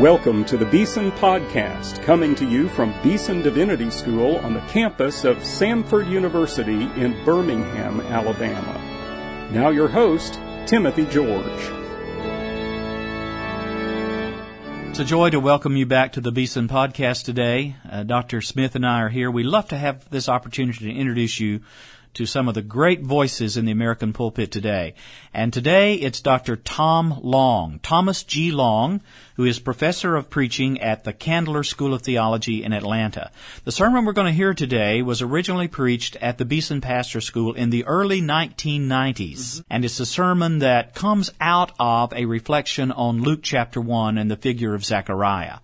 Welcome 0.00 0.46
to 0.46 0.56
the 0.56 0.64
Beeson 0.64 1.12
Podcast, 1.12 2.02
coming 2.04 2.34
to 2.36 2.48
you 2.48 2.70
from 2.70 2.94
Beeson 3.02 3.42
Divinity 3.42 3.90
School 3.90 4.36
on 4.36 4.54
the 4.54 4.60
campus 4.60 5.26
of 5.26 5.36
Samford 5.40 6.08
University 6.08 6.84
in 6.98 7.22
Birmingham, 7.22 8.00
Alabama. 8.00 9.50
Now, 9.52 9.68
your 9.68 9.88
host, 9.88 10.40
Timothy 10.64 11.04
George. 11.04 11.44
It's 14.88 15.00
a 15.00 15.04
joy 15.04 15.28
to 15.28 15.38
welcome 15.38 15.76
you 15.76 15.84
back 15.84 16.12
to 16.12 16.22
the 16.22 16.32
Beeson 16.32 16.66
Podcast 16.66 17.24
today. 17.24 17.76
Uh, 17.86 18.02
Dr. 18.02 18.40
Smith 18.40 18.74
and 18.76 18.86
I 18.86 19.02
are 19.02 19.10
here. 19.10 19.30
We 19.30 19.42
love 19.42 19.68
to 19.68 19.76
have 19.76 20.08
this 20.08 20.30
opportunity 20.30 20.86
to 20.86 20.98
introduce 20.98 21.38
you 21.38 21.60
to 22.14 22.26
some 22.26 22.48
of 22.48 22.54
the 22.54 22.62
great 22.62 23.02
voices 23.02 23.56
in 23.56 23.64
the 23.64 23.72
American 23.72 24.12
pulpit 24.12 24.50
today. 24.50 24.94
And 25.32 25.52
today 25.52 25.94
it's 25.94 26.20
Dr. 26.20 26.56
Tom 26.56 27.20
Long, 27.22 27.78
Thomas 27.82 28.22
G. 28.24 28.50
Long, 28.50 29.00
who 29.36 29.44
is 29.44 29.58
professor 29.58 30.16
of 30.16 30.28
preaching 30.28 30.80
at 30.80 31.04
the 31.04 31.12
Candler 31.12 31.62
School 31.62 31.94
of 31.94 32.02
Theology 32.02 32.64
in 32.64 32.72
Atlanta. 32.72 33.30
The 33.64 33.72
sermon 33.72 34.04
we're 34.04 34.12
going 34.12 34.26
to 34.26 34.32
hear 34.32 34.54
today 34.54 35.02
was 35.02 35.22
originally 35.22 35.68
preached 35.68 36.16
at 36.16 36.38
the 36.38 36.44
Beeson 36.44 36.80
Pastor 36.80 37.20
School 37.20 37.54
in 37.54 37.70
the 37.70 37.84
early 37.86 38.20
1990s. 38.20 38.80
Mm-hmm. 38.80 39.60
And 39.70 39.84
it's 39.84 40.00
a 40.00 40.06
sermon 40.06 40.58
that 40.58 40.94
comes 40.94 41.30
out 41.40 41.72
of 41.78 42.12
a 42.12 42.26
reflection 42.26 42.90
on 42.92 43.22
Luke 43.22 43.40
chapter 43.42 43.80
1 43.80 44.18
and 44.18 44.30
the 44.30 44.36
figure 44.36 44.74
of 44.74 44.84
Zechariah. 44.84 45.58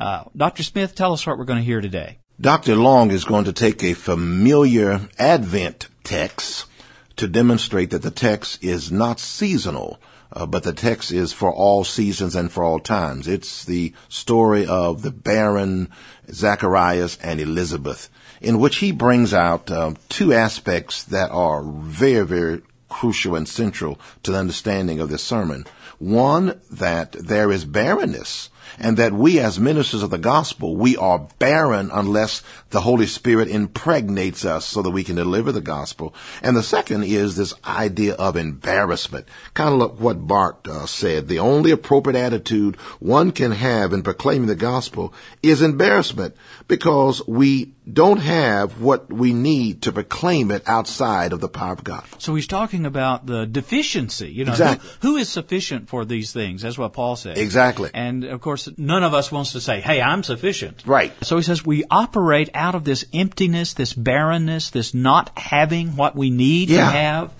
Uh, 0.00 0.24
Dr. 0.34 0.62
Smith, 0.62 0.94
tell 0.94 1.12
us 1.12 1.26
what 1.26 1.36
we're 1.36 1.44
going 1.44 1.58
to 1.58 1.64
hear 1.64 1.82
today. 1.82 2.18
Dr. 2.40 2.74
Long 2.74 3.10
is 3.10 3.26
going 3.26 3.44
to 3.44 3.52
take 3.52 3.84
a 3.84 3.92
familiar 3.92 5.10
Advent 5.18 5.88
text 6.10 6.66
to 7.14 7.28
demonstrate 7.28 7.90
that 7.90 8.02
the 8.02 8.10
text 8.10 8.64
is 8.64 8.90
not 8.90 9.20
seasonal, 9.20 10.00
uh, 10.32 10.44
but 10.44 10.64
the 10.64 10.72
text 10.72 11.12
is 11.12 11.32
for 11.32 11.52
all 11.52 11.84
seasons 11.84 12.34
and 12.34 12.50
for 12.50 12.64
all 12.64 12.80
times. 12.80 13.28
It's 13.28 13.64
the 13.64 13.92
story 14.08 14.66
of 14.66 15.02
the 15.02 15.12
barren 15.12 15.88
Zacharias 16.32 17.16
and 17.22 17.40
Elizabeth, 17.40 18.08
in 18.40 18.58
which 18.58 18.76
he 18.78 18.90
brings 18.90 19.32
out 19.32 19.70
uh, 19.70 19.94
two 20.08 20.32
aspects 20.32 21.04
that 21.04 21.30
are 21.30 21.62
very, 21.62 22.26
very 22.26 22.62
crucial 22.88 23.36
and 23.36 23.48
central 23.48 24.00
to 24.24 24.32
the 24.32 24.38
understanding 24.38 24.98
of 24.98 25.10
this 25.10 25.22
sermon. 25.22 25.64
One, 25.98 26.60
that 26.72 27.12
there 27.12 27.52
is 27.52 27.64
barrenness 27.64 28.49
and 28.80 28.96
that 28.96 29.12
we 29.12 29.38
as 29.38 29.60
ministers 29.60 30.02
of 30.02 30.10
the 30.10 30.18
gospel, 30.18 30.74
we 30.74 30.96
are 30.96 31.28
barren 31.38 31.90
unless 31.92 32.42
the 32.70 32.80
Holy 32.80 33.06
Spirit 33.06 33.48
impregnates 33.48 34.44
us 34.44 34.64
so 34.64 34.80
that 34.82 34.90
we 34.90 35.04
can 35.04 35.16
deliver 35.16 35.52
the 35.52 35.60
gospel. 35.60 36.14
And 36.42 36.56
the 36.56 36.62
second 36.62 37.04
is 37.04 37.36
this 37.36 37.54
idea 37.64 38.14
of 38.14 38.36
embarrassment. 38.36 39.28
Kind 39.52 39.74
of 39.74 39.80
like 39.80 40.00
what 40.00 40.26
Barth 40.26 40.66
uh, 40.66 40.86
said. 40.86 41.28
The 41.28 41.38
only 41.38 41.70
appropriate 41.70 42.18
attitude 42.18 42.76
one 42.98 43.32
can 43.32 43.52
have 43.52 43.92
in 43.92 44.02
proclaiming 44.02 44.48
the 44.48 44.54
gospel 44.56 45.12
is 45.42 45.60
embarrassment 45.60 46.34
because 46.70 47.26
we 47.26 47.74
don't 47.92 48.18
have 48.20 48.80
what 48.80 49.12
we 49.12 49.34
need 49.34 49.82
to 49.82 49.92
proclaim 49.92 50.50
it 50.52 50.62
outside 50.66 51.32
of 51.32 51.40
the 51.40 51.48
power 51.48 51.72
of 51.72 51.82
God. 51.84 52.04
So 52.18 52.34
he's 52.34 52.46
talking 52.46 52.86
about 52.86 53.26
the 53.26 53.44
deficiency. 53.44 54.30
You 54.30 54.44
know, 54.44 54.52
exactly. 54.52 54.88
who, 55.00 55.08
who 55.08 55.16
is 55.16 55.28
sufficient 55.28 55.88
for 55.88 56.04
these 56.04 56.32
things? 56.32 56.62
That's 56.62 56.78
what 56.78 56.92
Paul 56.92 57.16
says. 57.16 57.38
Exactly. 57.38 57.90
And 57.92 58.24
of 58.24 58.40
course, 58.40 58.68
none 58.78 59.02
of 59.02 59.12
us 59.12 59.32
wants 59.32 59.52
to 59.52 59.60
say, 59.60 59.80
"Hey, 59.80 60.00
I'm 60.00 60.22
sufficient." 60.22 60.84
Right. 60.86 61.12
So 61.22 61.36
he 61.36 61.42
says 61.42 61.66
we 61.66 61.84
operate 61.90 62.48
out 62.54 62.74
of 62.74 62.84
this 62.84 63.04
emptiness, 63.12 63.74
this 63.74 63.92
barrenness, 63.92 64.70
this 64.70 64.94
not 64.94 65.36
having 65.36 65.96
what 65.96 66.14
we 66.14 66.30
need 66.30 66.70
yeah. 66.70 66.78
to 66.78 66.84
have 66.84 67.34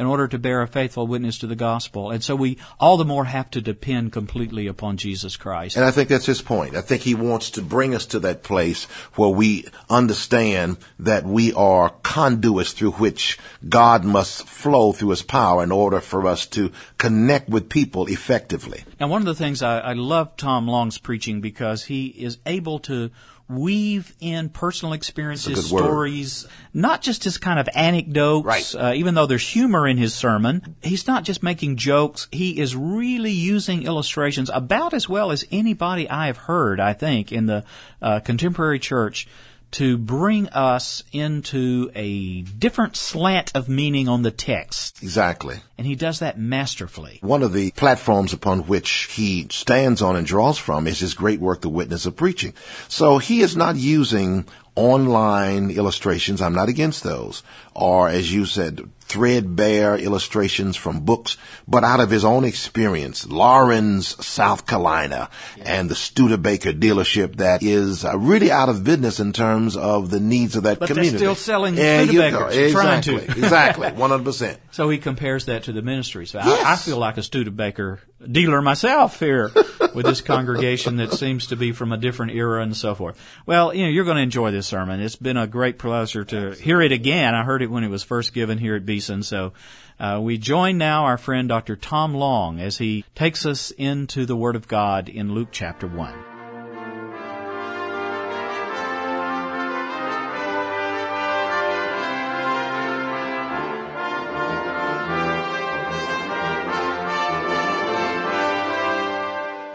in 0.00 0.06
order 0.06 0.26
to 0.26 0.38
bear 0.38 0.62
a 0.62 0.66
faithful 0.66 1.06
witness 1.06 1.36
to 1.36 1.46
the 1.46 1.54
gospel. 1.54 2.10
And 2.10 2.24
so 2.24 2.34
we 2.34 2.56
all 2.80 2.96
the 2.96 3.04
more 3.04 3.26
have 3.26 3.50
to 3.50 3.60
depend 3.60 4.12
completely 4.12 4.66
upon 4.66 4.96
Jesus 4.96 5.36
Christ. 5.36 5.76
And 5.76 5.84
I 5.84 5.90
think 5.90 6.08
that's 6.08 6.24
his 6.24 6.40
point. 6.40 6.74
I 6.74 6.80
think 6.80 7.02
he 7.02 7.14
wants 7.14 7.50
to 7.50 7.62
bring 7.62 7.94
us 7.94 8.06
to 8.06 8.20
that 8.20 8.42
place 8.42 8.84
where 9.16 9.28
we 9.28 9.66
understand 9.90 10.78
that 11.00 11.26
we 11.26 11.52
are 11.52 11.90
conduits 12.02 12.72
through 12.72 12.92
which 12.92 13.38
God 13.68 14.02
must 14.02 14.46
flow 14.46 14.92
through 14.92 15.10
his 15.10 15.22
power 15.22 15.62
in 15.62 15.70
order 15.70 16.00
for 16.00 16.26
us 16.26 16.46
to 16.46 16.72
connect 16.96 17.50
with 17.50 17.68
people 17.68 18.06
effectively. 18.06 18.84
Now, 18.98 19.08
one 19.08 19.20
of 19.20 19.26
the 19.26 19.34
things 19.34 19.62
I, 19.62 19.80
I 19.80 19.92
love 19.92 20.34
Tom 20.38 20.66
Long's 20.66 20.96
preaching 20.96 21.42
because 21.42 21.84
he 21.84 22.06
is 22.06 22.38
able 22.46 22.78
to 22.80 23.10
weave 23.50 24.14
in 24.20 24.48
personal 24.48 24.92
experiences, 24.92 25.66
stories, 25.66 26.46
not 26.72 27.02
just 27.02 27.26
as 27.26 27.38
kind 27.38 27.58
of 27.58 27.68
anecdotes. 27.74 28.46
Right. 28.46 28.74
Uh, 28.74 28.92
even 28.94 29.14
though 29.14 29.26
there's 29.26 29.48
humor 29.48 29.86
in 29.86 29.98
his 29.98 30.14
sermon, 30.14 30.76
he's 30.82 31.06
not 31.06 31.24
just 31.24 31.42
making 31.42 31.76
jokes. 31.76 32.28
He 32.30 32.60
is 32.60 32.76
really 32.76 33.32
using 33.32 33.82
illustrations 33.82 34.50
about 34.52 34.94
as 34.94 35.08
well 35.08 35.30
as 35.30 35.44
anybody 35.50 36.08
I 36.08 36.26
have 36.26 36.36
heard, 36.36 36.80
I 36.80 36.92
think, 36.92 37.32
in 37.32 37.46
the 37.46 37.64
uh, 38.00 38.20
contemporary 38.20 38.78
church 38.78 39.26
to 39.72 39.96
bring 39.96 40.48
us 40.48 41.02
into 41.12 41.90
a 41.94 42.42
different 42.42 42.96
slant 42.96 43.52
of 43.54 43.68
meaning 43.68 44.08
on 44.08 44.22
the 44.22 44.30
text. 44.30 45.02
Exactly. 45.02 45.60
And 45.78 45.86
he 45.86 45.94
does 45.94 46.18
that 46.18 46.38
masterfully. 46.38 47.18
One 47.22 47.42
of 47.42 47.52
the 47.52 47.70
platforms 47.72 48.32
upon 48.32 48.66
which 48.66 49.08
he 49.12 49.46
stands 49.50 50.02
on 50.02 50.16
and 50.16 50.26
draws 50.26 50.58
from 50.58 50.86
is 50.86 50.98
his 50.98 51.14
great 51.14 51.40
work, 51.40 51.60
The 51.60 51.68
Witness 51.68 52.06
of 52.06 52.16
Preaching. 52.16 52.54
So 52.88 53.18
he 53.18 53.40
is 53.40 53.56
not 53.56 53.76
using 53.76 54.46
online 54.74 55.70
illustrations. 55.70 56.40
I'm 56.40 56.54
not 56.54 56.68
against 56.68 57.02
those. 57.02 57.42
Or 57.74 58.08
as 58.08 58.32
you 58.32 58.46
said, 58.46 58.88
threadbare 59.10 59.96
illustrations 59.96 60.76
from 60.76 61.00
books, 61.00 61.36
but 61.66 61.82
out 61.82 61.98
of 61.98 62.10
his 62.10 62.24
own 62.24 62.44
experience, 62.44 63.26
Laurens, 63.26 64.24
South 64.24 64.66
Carolina, 64.66 65.28
and 65.62 65.90
the 65.90 65.96
Studebaker 65.96 66.72
dealership 66.72 67.36
that 67.36 67.62
is 67.62 68.04
uh, 68.04 68.16
really 68.16 68.52
out 68.52 68.68
of 68.68 68.84
business 68.84 69.18
in 69.18 69.32
terms 69.32 69.76
of 69.76 70.10
the 70.10 70.20
needs 70.20 70.54
of 70.54 70.62
that 70.62 70.78
but 70.78 70.86
community. 70.86 71.16
But 71.16 71.18
they're 71.18 71.34
still 71.34 71.34
selling 71.34 71.76
yeah, 71.76 72.06
Studebakers. 72.06 72.54
Exactly, 72.54 72.70
trying 72.70 73.02
to. 73.02 73.16
exactly, 73.16 73.88
100%. 73.88 74.56
So 74.72 74.88
he 74.88 74.98
compares 74.98 75.46
that 75.46 75.64
to 75.64 75.72
the 75.72 75.82
ministry. 75.82 76.26
So 76.26 76.38
yes. 76.38 76.64
I, 76.64 76.72
I, 76.72 76.76
feel 76.76 76.96
like 76.96 77.18
a 77.18 77.22
Studebaker 77.22 78.00
dealer 78.30 78.62
myself 78.62 79.18
here 79.18 79.50
with 79.94 80.06
this 80.06 80.20
congregation 80.20 80.96
that 80.96 81.12
seems 81.12 81.48
to 81.48 81.56
be 81.56 81.72
from 81.72 81.92
a 81.92 81.96
different 81.96 82.32
era 82.32 82.62
and 82.62 82.76
so 82.76 82.94
forth. 82.94 83.20
Well, 83.46 83.74
you 83.74 83.82
know, 83.82 83.88
you're 83.88 84.04
going 84.04 84.16
to 84.16 84.22
enjoy 84.22 84.52
this 84.52 84.66
sermon. 84.66 85.00
It's 85.00 85.16
been 85.16 85.36
a 85.36 85.46
great 85.46 85.78
pleasure 85.78 86.24
to 86.24 86.52
hear 86.52 86.80
it 86.80 86.92
again. 86.92 87.34
I 87.34 87.42
heard 87.42 87.62
it 87.62 87.70
when 87.70 87.84
it 87.84 87.88
was 87.88 88.02
first 88.02 88.32
given 88.32 88.58
here 88.58 88.76
at 88.76 88.86
Beeson. 89.00 89.22
So 89.22 89.54
uh, 89.98 90.20
we 90.22 90.36
join 90.36 90.76
now 90.76 91.06
our 91.06 91.16
friend 91.16 91.48
Dr. 91.48 91.74
Tom 91.74 92.12
Long 92.12 92.60
as 92.60 92.76
he 92.76 93.06
takes 93.14 93.46
us 93.46 93.70
into 93.70 94.26
the 94.26 94.36
Word 94.36 94.56
of 94.56 94.68
God 94.68 95.08
in 95.08 95.32
Luke 95.32 95.48
chapter 95.52 95.86
1. 95.86 96.12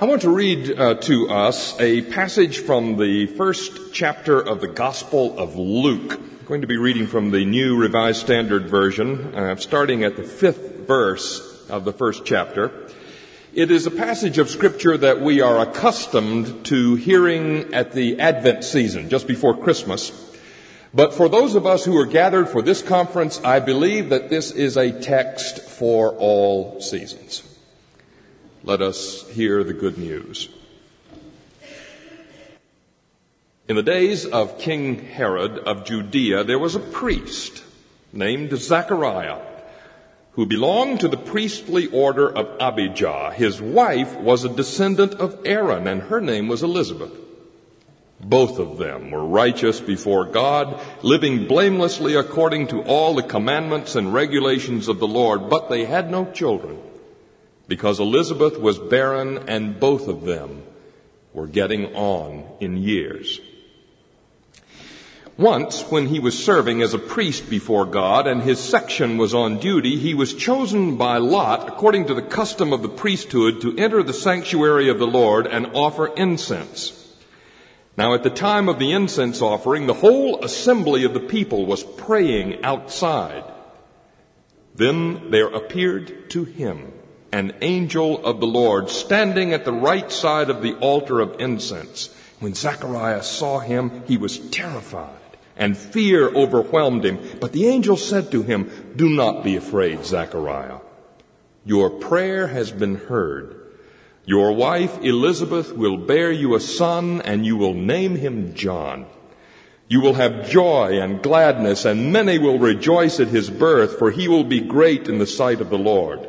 I 0.02 0.06
want 0.08 0.22
to 0.22 0.30
read 0.30 0.78
uh, 0.78 0.94
to 0.94 1.30
us 1.30 1.80
a 1.80 2.04
passage 2.04 2.60
from 2.60 2.98
the 2.98 3.26
first 3.26 3.92
chapter 3.92 4.40
of 4.40 4.62
the 4.62 4.68
Gospel 4.68 5.40
of 5.40 5.56
Luke. 5.56 6.35
I'm 6.46 6.50
going 6.50 6.62
to 6.62 6.68
be 6.68 6.78
reading 6.78 7.08
from 7.08 7.32
the 7.32 7.44
New 7.44 7.76
Revised 7.76 8.20
Standard 8.20 8.70
Version, 8.70 9.34
uh, 9.34 9.56
starting 9.56 10.04
at 10.04 10.16
the 10.16 10.22
fifth 10.22 10.86
verse 10.86 11.68
of 11.72 11.86
the 11.86 11.92
first 11.92 12.24
chapter. 12.24 12.88
It 13.52 13.72
is 13.72 13.88
a 13.88 13.92
passage 13.92 14.38
of 14.38 14.48
Scripture 14.52 14.96
that 14.96 15.22
we 15.22 15.42
are 15.42 15.68
accustomed 15.68 16.64
to 16.68 16.94
hearing 16.94 17.74
at 17.74 17.94
the 17.94 18.20
Advent 18.20 18.64
season, 18.64 19.10
just 19.10 19.26
before 19.26 19.58
Christmas. 19.58 20.12
But 20.94 21.16
for 21.16 21.30
those 21.30 21.56
of 21.56 21.66
us 21.66 21.84
who 21.84 21.98
are 21.98 22.06
gathered 22.06 22.48
for 22.48 22.62
this 22.62 22.84
conference, 22.84 23.42
I 23.44 23.60
believe 23.60 24.10
that 24.10 24.30
this 24.30 24.52
is 24.52 24.78
a 24.78 24.92
text 24.92 25.62
for 25.62 26.12
all 26.12 26.80
seasons. 26.80 27.42
Let 28.64 28.84
us 28.84 29.28
hear 29.32 29.64
the 29.64 29.74
good 29.74 29.98
news. 29.98 30.50
In 33.68 33.76
the 33.76 33.82
days 33.82 34.28
of 34.28 34.60
King 34.60 35.00
Herod 35.00 35.58
of 35.58 35.86
Judea, 35.86 36.44
there 36.44 36.60
was 36.60 36.76
a 36.76 36.80
priest 36.80 37.64
named 38.14 38.56
Zechariah 38.56 39.40
who 40.34 40.46
belonged 40.46 41.00
to 41.00 41.08
the 41.08 41.18
priestly 41.18 41.88
order 41.88 42.30
of 42.30 42.48
Abijah. 42.60 43.34
His 43.36 43.60
wife 43.60 44.16
was 44.18 44.44
a 44.44 44.50
descendant 44.50 45.16
of 45.16 45.40
Aaron, 45.46 45.88
and 45.88 46.04
her 46.04 46.22
name 46.22 46.48
was 46.48 46.62
Elizabeth. 46.62 47.12
Both 48.22 48.60
of 48.60 48.78
them 48.78 49.10
were 49.10 49.26
righteous 49.26 49.80
before 49.80 50.26
God, 50.26 50.80
living 51.02 51.48
blamelessly 51.48 52.14
according 52.14 52.68
to 52.68 52.84
all 52.84 53.16
the 53.16 53.24
commandments 53.24 53.96
and 53.96 54.14
regulations 54.14 54.88
of 54.88 55.00
the 55.00 55.08
Lord, 55.08 55.50
but 55.50 55.70
they 55.70 55.86
had 55.86 56.12
no 56.12 56.32
children 56.32 56.78
because 57.68 58.00
Elizabeth 58.00 58.60
was 58.60 58.78
barren 58.78 59.50
and 59.50 59.80
both 59.80 60.08
of 60.08 60.24
them 60.24 60.62
were 61.34 61.48
getting 61.48 61.96
on 61.96 62.44
in 62.60 62.78
years. 62.78 63.42
Once, 65.38 65.82
when 65.92 66.08
he 66.08 66.18
was 66.18 66.46
serving 66.46 66.82
as 66.82 66.94
a 66.94 67.00
priest 67.00 67.50
before 67.50 67.86
God 67.86 68.26
and 68.26 68.42
his 68.42 68.58
section 68.58 69.18
was 69.18 69.34
on 69.34 69.60
duty, 69.60 69.98
he 69.98 70.14
was 70.14 70.34
chosen 70.34 70.96
by 70.96 71.18
lot, 71.18 71.68
according 71.68 72.08
to 72.08 72.14
the 72.14 72.22
custom 72.22 72.72
of 72.72 72.82
the 72.82 72.88
priesthood, 72.88 73.60
to 73.60 73.76
enter 73.78 74.02
the 74.02 74.14
sanctuary 74.14 74.88
of 74.88 74.98
the 74.98 75.08
Lord 75.08 75.46
and 75.46 75.68
offer 75.74 76.08
incense. 76.16 77.14
Now, 77.98 78.14
at 78.14 78.24
the 78.24 78.30
time 78.30 78.70
of 78.70 78.80
the 78.80 78.94
incense 78.94 79.42
offering, 79.42 79.88
the 79.88 79.94
whole 79.94 80.42
assembly 80.42 81.04
of 81.04 81.14
the 81.14 81.20
people 81.20 81.66
was 81.66 81.84
praying 81.84 82.64
outside. 82.64 83.44
Then 84.74 85.32
there 85.32 85.48
appeared 85.48 86.30
to 86.30 86.46
him 86.46 86.94
an 87.34 87.54
angel 87.62 88.26
of 88.26 88.40
the 88.40 88.48
Lord 88.48 88.90
standing 88.90 89.52
at 89.52 89.66
the 89.66 89.74
right 89.74 90.10
side 90.10 90.50
of 90.50 90.62
the 90.62 90.76
altar 90.76 91.20
of 91.20 91.42
incense. 91.42 92.10
When 92.40 92.54
Zacharias 92.54 93.28
saw 93.28 93.60
him, 93.60 94.04
he 94.08 94.16
was 94.16 94.38
terrified 94.38 95.25
and 95.58 95.78
fear 95.78 96.28
overwhelmed 96.30 97.06
him. 97.06 97.20
But 97.40 97.54
the 97.54 97.68
angel 97.68 97.98
said 97.98 98.32
to 98.32 98.44
him, 98.44 98.94
Do 98.96 99.10
not 99.10 99.44
be 99.44 99.56
afraid, 99.56 100.06
Zechariah. 100.06 100.80
Your 101.66 101.90
prayer 101.90 102.48
has 102.48 102.72
been 102.72 102.96
heard. 102.96 103.62
Your 104.26 104.54
wife 104.54 104.98
Elizabeth 105.04 105.72
will 105.72 105.98
bear 105.98 106.32
you 106.32 106.56
a 106.56 106.60
son 106.60 107.22
and 107.22 107.46
you 107.46 107.58
will 107.58 107.74
name 107.74 108.16
him 108.16 108.54
John. 108.56 109.06
You 109.88 110.02
will 110.02 110.16
have 110.16 110.50
joy 110.50 111.00
and 111.00 111.22
gladness 111.22 111.86
and 111.86 112.12
many 112.12 112.40
will 112.40 112.58
rejoice 112.58 113.20
at 113.20 113.28
his 113.28 113.52
birth 113.52 114.00
for 114.00 114.10
he 114.10 114.28
will 114.28 114.44
be 114.44 114.62
great 114.62 115.08
in 115.08 115.20
the 115.20 115.28
sight 115.28 115.62
of 115.62 115.70
the 115.70 115.78
Lord. 115.78 116.28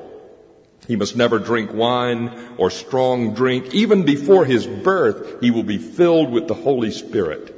He 0.87 0.95
must 0.95 1.17
never 1.17 1.39
drink 1.39 1.73
wine 1.73 2.31
or 2.59 2.71
strong 2.71 3.35
drink. 3.35 3.75
Even 3.75 4.05
before 4.05 4.45
his 4.45 4.67
birth, 4.67 5.41
he 5.41 5.51
will 5.51 5.65
be 5.65 5.79
filled 5.79 6.31
with 6.31 6.49
the 6.49 6.55
Holy 6.55 6.91
Spirit. 6.91 7.56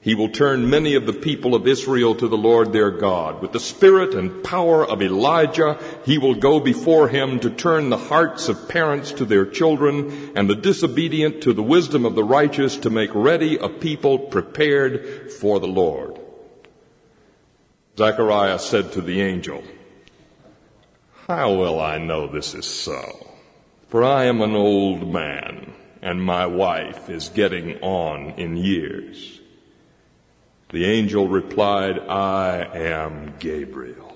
He 0.00 0.14
will 0.14 0.28
turn 0.28 0.70
many 0.70 0.94
of 0.94 1.06
the 1.06 1.12
people 1.12 1.54
of 1.54 1.66
Israel 1.66 2.14
to 2.14 2.28
the 2.28 2.36
Lord 2.36 2.72
their 2.72 2.90
God. 2.90 3.42
With 3.42 3.52
the 3.52 3.60
spirit 3.60 4.14
and 4.14 4.44
power 4.44 4.86
of 4.86 5.02
Elijah, 5.02 5.78
he 6.04 6.18
will 6.18 6.36
go 6.36 6.60
before 6.60 7.08
him 7.08 7.40
to 7.40 7.50
turn 7.50 7.90
the 7.90 7.96
hearts 7.96 8.48
of 8.48 8.68
parents 8.68 9.10
to 9.12 9.24
their 9.24 9.44
children 9.44 10.32
and 10.36 10.48
the 10.48 10.54
disobedient 10.54 11.42
to 11.42 11.52
the 11.52 11.64
wisdom 11.64 12.04
of 12.06 12.14
the 12.14 12.22
righteous 12.22 12.76
to 12.78 12.90
make 12.90 13.10
ready 13.12 13.56
a 13.56 13.68
people 13.68 14.18
prepared 14.18 15.32
for 15.32 15.58
the 15.58 15.66
Lord. 15.66 16.18
Zechariah 17.96 18.60
said 18.60 18.92
to 18.92 19.00
the 19.00 19.20
angel, 19.20 19.64
How 21.26 21.52
will 21.52 21.80
I 21.80 21.98
know 21.98 22.28
this 22.28 22.54
is 22.54 22.66
so? 22.66 23.26
For 23.88 24.04
I 24.04 24.26
am 24.26 24.42
an 24.42 24.54
old 24.54 25.12
man 25.12 25.74
and 26.02 26.22
my 26.22 26.46
wife 26.46 27.10
is 27.10 27.28
getting 27.30 27.80
on 27.80 28.30
in 28.36 28.56
years. 28.56 29.37
The 30.70 30.84
angel 30.84 31.28
replied, 31.28 31.98
I 31.98 32.58
am 32.74 33.34
Gabriel. 33.38 34.14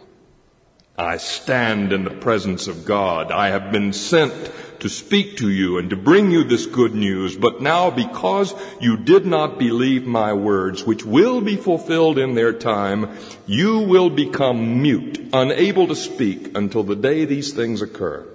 I 0.98 1.16
stand 1.16 1.94
in 1.94 2.04
the 2.04 2.10
presence 2.10 2.68
of 2.68 2.84
God. 2.84 3.32
I 3.32 3.48
have 3.48 3.72
been 3.72 3.94
sent 3.94 4.52
to 4.80 4.90
speak 4.90 5.38
to 5.38 5.48
you 5.48 5.78
and 5.78 5.88
to 5.88 5.96
bring 5.96 6.30
you 6.30 6.44
this 6.44 6.66
good 6.66 6.94
news. 6.94 7.36
But 7.36 7.62
now 7.62 7.90
because 7.90 8.54
you 8.80 8.98
did 8.98 9.24
not 9.24 9.58
believe 9.58 10.06
my 10.06 10.34
words, 10.34 10.84
which 10.84 11.06
will 11.06 11.40
be 11.40 11.56
fulfilled 11.56 12.18
in 12.18 12.34
their 12.34 12.52
time, 12.52 13.16
you 13.46 13.78
will 13.78 14.10
become 14.10 14.82
mute, 14.82 15.30
unable 15.32 15.86
to 15.86 15.96
speak 15.96 16.54
until 16.54 16.82
the 16.82 16.96
day 16.96 17.24
these 17.24 17.54
things 17.54 17.80
occur. 17.80 18.28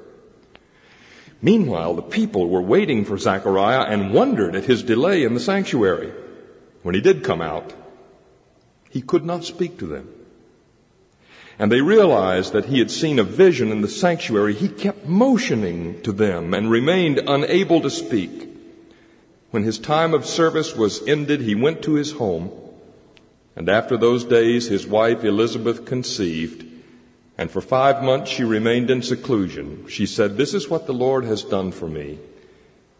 Meanwhile, 1.39 1.93
the 1.93 2.01
people 2.01 2.49
were 2.49 2.63
waiting 2.63 3.05
for 3.05 3.19
Zechariah 3.19 3.83
and 3.83 4.11
wondered 4.11 4.55
at 4.55 4.65
his 4.65 4.81
delay 4.81 5.23
in 5.23 5.35
the 5.35 5.39
sanctuary. 5.39 6.11
When 6.81 6.95
he 6.95 7.01
did 7.01 7.23
come 7.23 7.41
out, 7.41 7.73
he 8.89 9.01
could 9.01 9.25
not 9.25 9.43
speak 9.43 9.77
to 9.79 9.85
them. 9.85 10.09
And 11.59 11.71
they 11.71 11.81
realized 11.81 12.53
that 12.53 12.65
he 12.65 12.79
had 12.79 12.91
seen 12.91 13.17
a 13.17 13.23
vision 13.23 13.71
in 13.71 13.81
the 13.81 13.87
sanctuary. 13.87 14.53
He 14.53 14.69
kept 14.69 15.07
motioning 15.07 16.01
to 16.03 16.11
them 16.11 16.53
and 16.53 16.69
remained 16.69 17.17
unable 17.27 17.81
to 17.81 17.89
speak. 17.89 18.49
When 19.49 19.63
his 19.63 19.79
time 19.79 20.13
of 20.13 20.25
service 20.25 20.75
was 20.75 21.05
ended, 21.07 21.41
he 21.41 21.55
went 21.55 21.81
to 21.83 21.93
his 21.93 22.11
home. 22.13 22.51
And 23.55 23.69
after 23.69 23.97
those 23.97 24.23
days, 24.23 24.67
his 24.67 24.85
wife 24.85 25.23
Elizabeth 25.23 25.85
conceived. 25.85 26.63
And 27.39 27.49
for 27.49 27.61
five 27.61 28.03
months 28.03 28.29
she 28.29 28.43
remained 28.43 28.91
in 28.91 29.01
seclusion. 29.01 29.87
She 29.87 30.05
said, 30.05 30.37
This 30.37 30.53
is 30.53 30.69
what 30.69 30.85
the 30.85 30.93
Lord 30.93 31.23
has 31.25 31.43
done 31.43 31.71
for 31.71 31.87
me. 31.87 32.19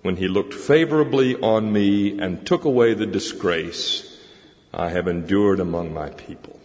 When 0.02 0.16
he 0.16 0.28
looked 0.28 0.54
favorably 0.54 1.36
on 1.36 1.72
me 1.72 2.20
and 2.20 2.46
took 2.46 2.64
away 2.64 2.96
the 2.96 3.06
disgrace 3.06 4.07
I 4.74 4.90
have 4.90 5.08
endured 5.08 5.60
among 5.60 5.94
my 5.94 6.10
people. 6.10 6.60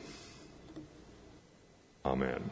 Amen. 2.04 2.50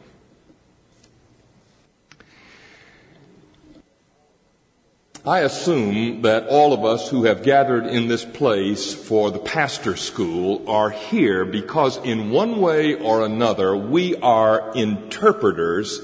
I 5.23 5.41
assume 5.41 6.23
that 6.23 6.47
all 6.47 6.73
of 6.73 6.83
us 6.83 7.07
who 7.09 7.25
have 7.25 7.43
gathered 7.43 7.85
in 7.85 8.07
this 8.07 8.25
place 8.25 8.91
for 8.91 9.29
the 9.29 9.37
pastor 9.37 9.95
school 9.95 10.67
are 10.67 10.89
here 10.89 11.45
because 11.45 11.97
in 11.97 12.31
one 12.31 12.59
way 12.59 12.95
or 12.95 13.23
another 13.23 13.75
we 13.75 14.15
are 14.15 14.71
interpreters 14.73 15.99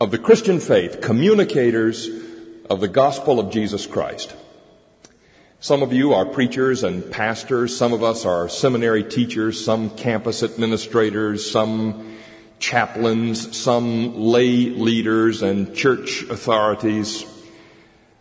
of 0.00 0.10
the 0.10 0.18
Christian 0.18 0.58
faith, 0.58 1.00
communicators 1.00 2.08
of 2.68 2.80
the 2.80 2.88
gospel 2.88 3.38
of 3.38 3.52
Jesus 3.52 3.86
Christ. 3.86 4.34
Some 5.62 5.82
of 5.82 5.92
you 5.92 6.14
are 6.14 6.24
preachers 6.24 6.84
and 6.84 7.10
pastors. 7.12 7.76
Some 7.76 7.92
of 7.92 8.02
us 8.02 8.24
are 8.24 8.48
seminary 8.48 9.04
teachers, 9.04 9.62
some 9.62 9.90
campus 9.90 10.42
administrators, 10.42 11.50
some 11.50 12.16
chaplains, 12.58 13.54
some 13.54 14.14
lay 14.18 14.70
leaders 14.70 15.42
and 15.42 15.76
church 15.76 16.22
authorities. 16.30 17.26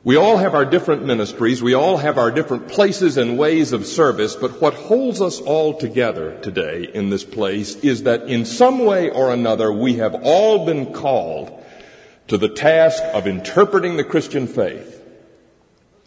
We 0.04 0.18
all 0.18 0.36
have 0.36 0.54
our 0.54 0.66
different 0.66 1.06
ministries. 1.06 1.64
We 1.64 1.76
all 1.76 1.96
have 1.96 2.18
our 2.18 2.30
different 2.30 2.68
places 2.68 3.16
and 3.16 3.38
ways 3.38 3.72
of 3.72 3.86
service. 3.86 4.36
But 4.36 4.60
what 4.60 4.74
holds 4.74 5.22
us 5.22 5.40
all 5.40 5.76
together 5.76 6.38
today 6.42 6.90
in 6.94 7.10
this 7.10 7.24
place 7.24 7.78
is 7.78 8.04
that 8.04 8.24
in 8.24 8.44
some 8.44 8.80
way 8.80 9.10
or 9.10 9.32
another 9.32 9.72
we 9.72 9.94
have 9.96 10.14
all 10.24 10.66
been 10.66 10.92
called 10.92 11.64
to 12.28 12.38
the 12.38 12.50
task 12.50 13.02
of 13.14 13.28
interpreting 13.28 13.96
the 13.96 14.04
Christian 14.04 14.46
faith 14.46 14.99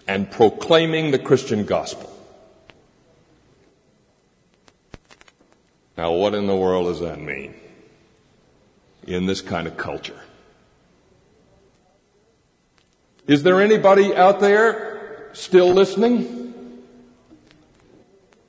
and 0.07 0.31
proclaiming 0.31 1.11
the 1.11 1.19
Christian 1.19 1.65
gospel. 1.65 2.09
Now, 5.97 6.13
what 6.13 6.35
in 6.35 6.47
the 6.47 6.57
world 6.57 6.87
does 6.87 7.01
that 7.01 7.21
mean 7.21 7.55
in 9.07 9.27
this 9.27 9.41
kind 9.41 9.67
of 9.67 9.77
culture? 9.77 10.19
Is 13.27 13.43
there 13.43 13.61
anybody 13.61 14.15
out 14.15 14.41
there 14.41 15.31
still 15.33 15.73
listening? 15.73 16.41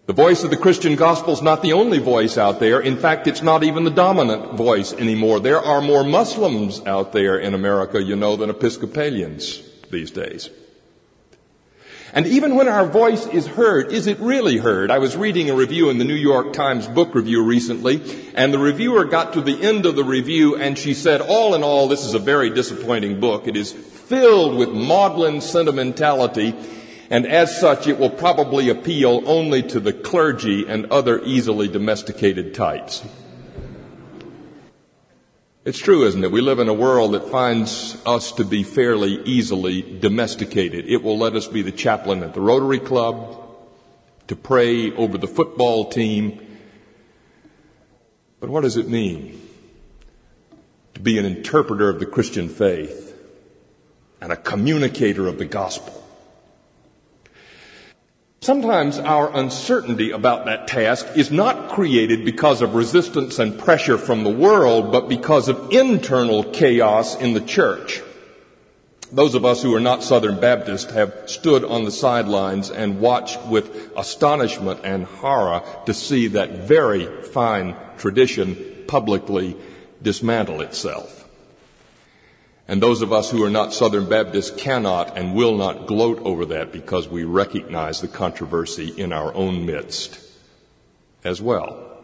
The 0.05 0.13
voice 0.13 0.43
of 0.43 0.49
the 0.49 0.57
Christian 0.57 0.95
gospel 0.95 1.33
is 1.33 1.41
not 1.41 1.61
the 1.61 1.73
only 1.73 1.99
voice 1.99 2.37
out 2.37 2.59
there. 2.59 2.81
In 2.81 2.97
fact, 2.97 3.27
it's 3.27 3.41
not 3.41 3.63
even 3.63 3.83
the 3.83 3.91
dominant 3.91 4.53
voice 4.55 4.91
anymore. 4.91 5.39
There 5.39 5.61
are 5.61 5.81
more 5.81 6.03
Muslims 6.03 6.81
out 6.85 7.13
there 7.13 7.39
in 7.39 7.53
America, 7.53 8.01
you 8.01 8.15
know, 8.15 8.35
than 8.35 8.49
Episcopalians 8.49 9.61
these 9.91 10.11
days. 10.11 10.49
And 12.15 12.27
even 12.27 12.53
when 12.53 12.67
our 12.67 12.85
voice 12.85 13.25
is 13.25 13.47
heard, 13.47 13.91
is 13.91 14.05
it 14.05 14.19
really 14.19 14.57
heard? 14.57 14.91
I 14.91 14.99
was 14.99 15.17
reading 15.17 15.49
a 15.49 15.55
review 15.55 15.89
in 15.89 15.97
the 15.97 16.05
New 16.05 16.13
York 16.13 16.53
Times 16.53 16.87
book 16.87 17.15
review 17.15 17.43
recently, 17.43 18.03
and 18.35 18.53
the 18.53 18.59
reviewer 18.59 19.05
got 19.05 19.33
to 19.33 19.41
the 19.41 19.59
end 19.59 19.87
of 19.87 19.95
the 19.95 20.03
review 20.03 20.55
and 20.55 20.77
she 20.77 20.93
said, 20.93 21.21
all 21.21 21.55
in 21.55 21.63
all, 21.63 21.87
this 21.87 22.05
is 22.05 22.13
a 22.13 22.19
very 22.19 22.51
disappointing 22.51 23.19
book. 23.19 23.47
It 23.47 23.57
is 23.57 23.71
filled 23.71 24.59
with 24.59 24.69
maudlin 24.69 25.41
sentimentality, 25.41 26.53
and 27.09 27.25
as 27.25 27.59
such, 27.59 27.87
it 27.87 27.97
will 27.97 28.11
probably 28.11 28.69
appeal 28.69 29.23
only 29.25 29.63
to 29.63 29.79
the 29.79 29.93
clergy 29.93 30.67
and 30.67 30.85
other 30.91 31.19
easily 31.23 31.67
domesticated 31.67 32.53
types. 32.53 33.03
It's 35.65 35.79
true, 35.79 36.05
isn't 36.05 36.21
it? 36.21 36.29
We 36.29 36.41
live 36.41 36.59
in 36.59 36.67
a 36.67 36.73
world 36.73 37.13
that 37.13 37.29
finds 37.29 37.97
us 38.05 38.33
to 38.33 38.43
be 38.43 38.63
fairly 38.63 39.23
easily 39.23 39.81
domesticated. 39.81 40.89
It 40.89 41.01
will 41.01 41.17
let 41.17 41.37
us 41.37 41.47
be 41.47 41.61
the 41.61 41.71
chaplain 41.71 42.21
at 42.21 42.33
the 42.33 42.41
Rotary 42.41 42.79
Club, 42.79 43.39
to 44.27 44.35
pray 44.35 44.91
over 44.91 45.17
the 45.17 45.27
football 45.27 45.89
team. 45.89 46.45
But 48.41 48.49
what 48.49 48.63
does 48.63 48.75
it 48.75 48.89
mean 48.89 49.41
to 50.95 50.99
be 50.99 51.17
an 51.17 51.23
interpreter 51.23 51.87
of 51.87 52.01
the 52.01 52.07
Christian 52.07 52.49
faith 52.49 53.17
and 54.19 54.33
a 54.33 54.37
communicator 54.37 55.27
of 55.27 55.37
the 55.37 55.45
gospel? 55.45 56.02
Sometimes 58.43 58.99
our 58.99 59.33
uncertainty 59.33 60.11
about 60.11 60.47
that 60.47 60.67
task 60.67 61.07
is 61.15 61.31
not 61.31 61.69
created 61.69 62.25
because 62.25 62.61
of 62.61 62.75
resistance 62.75 63.39
and 63.39 63.57
pressure 63.57 63.97
from 63.97 64.25
the 64.25 64.29
world, 64.29 64.91
but 64.91 65.07
because 65.07 65.47
of 65.47 65.71
internal 65.71 66.43
chaos 66.43 67.15
in 67.15 67.31
the 67.31 67.39
church. 67.39 68.01
Those 69.13 69.35
of 69.35 69.45
us 69.45 69.61
who 69.61 69.73
are 69.75 69.79
not 69.79 70.03
Southern 70.03 70.41
Baptist 70.41 70.91
have 70.91 71.13
stood 71.25 71.63
on 71.63 71.85
the 71.85 71.91
sidelines 71.91 72.69
and 72.69 72.99
watched 72.99 73.41
with 73.45 73.93
astonishment 73.95 74.81
and 74.83 75.05
horror 75.05 75.63
to 75.85 75.93
see 75.93 76.27
that 76.27 76.67
very 76.67 77.05
fine 77.27 77.77
tradition 77.97 78.57
publicly 78.87 79.55
dismantle 80.01 80.59
itself. 80.59 81.22
And 82.67 82.81
those 82.81 83.01
of 83.01 83.11
us 83.11 83.29
who 83.29 83.43
are 83.43 83.49
not 83.49 83.73
Southern 83.73 84.07
Baptists 84.07 84.51
cannot 84.51 85.17
and 85.17 85.35
will 85.35 85.57
not 85.57 85.85
gloat 85.85 86.19
over 86.19 86.45
that 86.45 86.71
because 86.71 87.07
we 87.07 87.23
recognize 87.23 87.99
the 87.99 88.07
controversy 88.07 88.89
in 88.97 89.11
our 89.11 89.33
own 89.33 89.65
midst 89.65 90.19
as 91.23 91.41
well. 91.41 92.02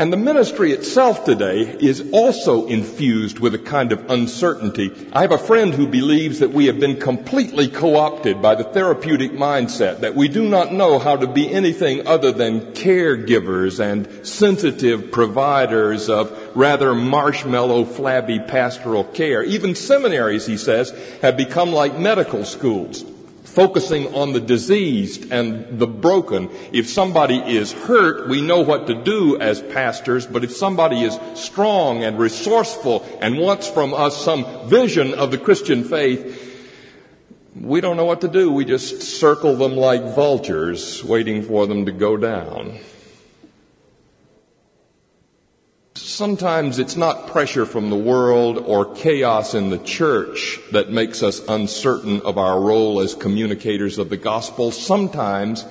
And 0.00 0.10
the 0.10 0.16
ministry 0.16 0.72
itself 0.72 1.26
today 1.26 1.76
is 1.78 2.08
also 2.10 2.66
infused 2.68 3.38
with 3.38 3.54
a 3.54 3.58
kind 3.58 3.92
of 3.92 4.10
uncertainty. 4.10 4.90
I 5.12 5.20
have 5.20 5.30
a 5.30 5.36
friend 5.36 5.74
who 5.74 5.86
believes 5.86 6.38
that 6.38 6.52
we 6.52 6.64
have 6.68 6.80
been 6.80 6.98
completely 6.98 7.68
co-opted 7.68 8.40
by 8.40 8.54
the 8.54 8.64
therapeutic 8.64 9.32
mindset, 9.32 10.00
that 10.00 10.14
we 10.14 10.28
do 10.28 10.48
not 10.48 10.72
know 10.72 10.98
how 10.98 11.16
to 11.18 11.26
be 11.26 11.52
anything 11.52 12.06
other 12.06 12.32
than 12.32 12.72
caregivers 12.72 13.78
and 13.78 14.26
sensitive 14.26 15.12
providers 15.12 16.08
of 16.08 16.56
rather 16.56 16.94
marshmallow, 16.94 17.84
flabby 17.84 18.38
pastoral 18.38 19.04
care. 19.04 19.42
Even 19.42 19.74
seminaries, 19.74 20.46
he 20.46 20.56
says, 20.56 20.92
have 21.20 21.36
become 21.36 21.72
like 21.72 21.98
medical 21.98 22.46
schools 22.46 23.04
focusing 23.50 24.14
on 24.14 24.32
the 24.32 24.40
diseased 24.40 25.32
and 25.32 25.78
the 25.78 25.86
broken. 25.86 26.48
If 26.72 26.88
somebody 26.88 27.38
is 27.38 27.72
hurt, 27.72 28.28
we 28.28 28.40
know 28.40 28.60
what 28.60 28.86
to 28.86 28.94
do 28.94 29.40
as 29.40 29.60
pastors, 29.60 30.26
but 30.26 30.44
if 30.44 30.54
somebody 30.54 31.02
is 31.02 31.18
strong 31.34 32.04
and 32.04 32.18
resourceful 32.18 33.04
and 33.20 33.38
wants 33.38 33.68
from 33.68 33.92
us 33.92 34.16
some 34.16 34.68
vision 34.68 35.14
of 35.14 35.32
the 35.32 35.38
Christian 35.38 35.82
faith, 35.84 36.46
we 37.60 37.80
don't 37.80 37.96
know 37.96 38.04
what 38.04 38.20
to 38.20 38.28
do. 38.28 38.52
We 38.52 38.64
just 38.64 39.02
circle 39.02 39.56
them 39.56 39.76
like 39.76 40.14
vultures, 40.14 41.02
waiting 41.02 41.42
for 41.42 41.66
them 41.66 41.86
to 41.86 41.92
go 41.92 42.16
down. 42.16 42.78
Sometimes 46.20 46.78
it's 46.78 46.96
not 46.96 47.28
pressure 47.28 47.64
from 47.64 47.88
the 47.88 47.96
world 47.96 48.58
or 48.58 48.94
chaos 48.94 49.54
in 49.54 49.70
the 49.70 49.78
church 49.78 50.58
that 50.70 50.90
makes 50.90 51.22
us 51.22 51.40
uncertain 51.48 52.20
of 52.20 52.36
our 52.36 52.60
role 52.60 53.00
as 53.00 53.14
communicators 53.14 53.96
of 53.96 54.10
the 54.10 54.18
gospel. 54.18 54.70
Sometimes 54.70 55.64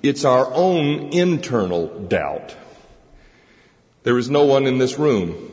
it's 0.00 0.24
our 0.24 0.46
own 0.54 1.12
internal 1.12 1.88
doubt. 1.98 2.54
There 4.04 4.16
is 4.18 4.30
no 4.30 4.44
one 4.44 4.68
in 4.68 4.78
this 4.78 5.00
room 5.00 5.50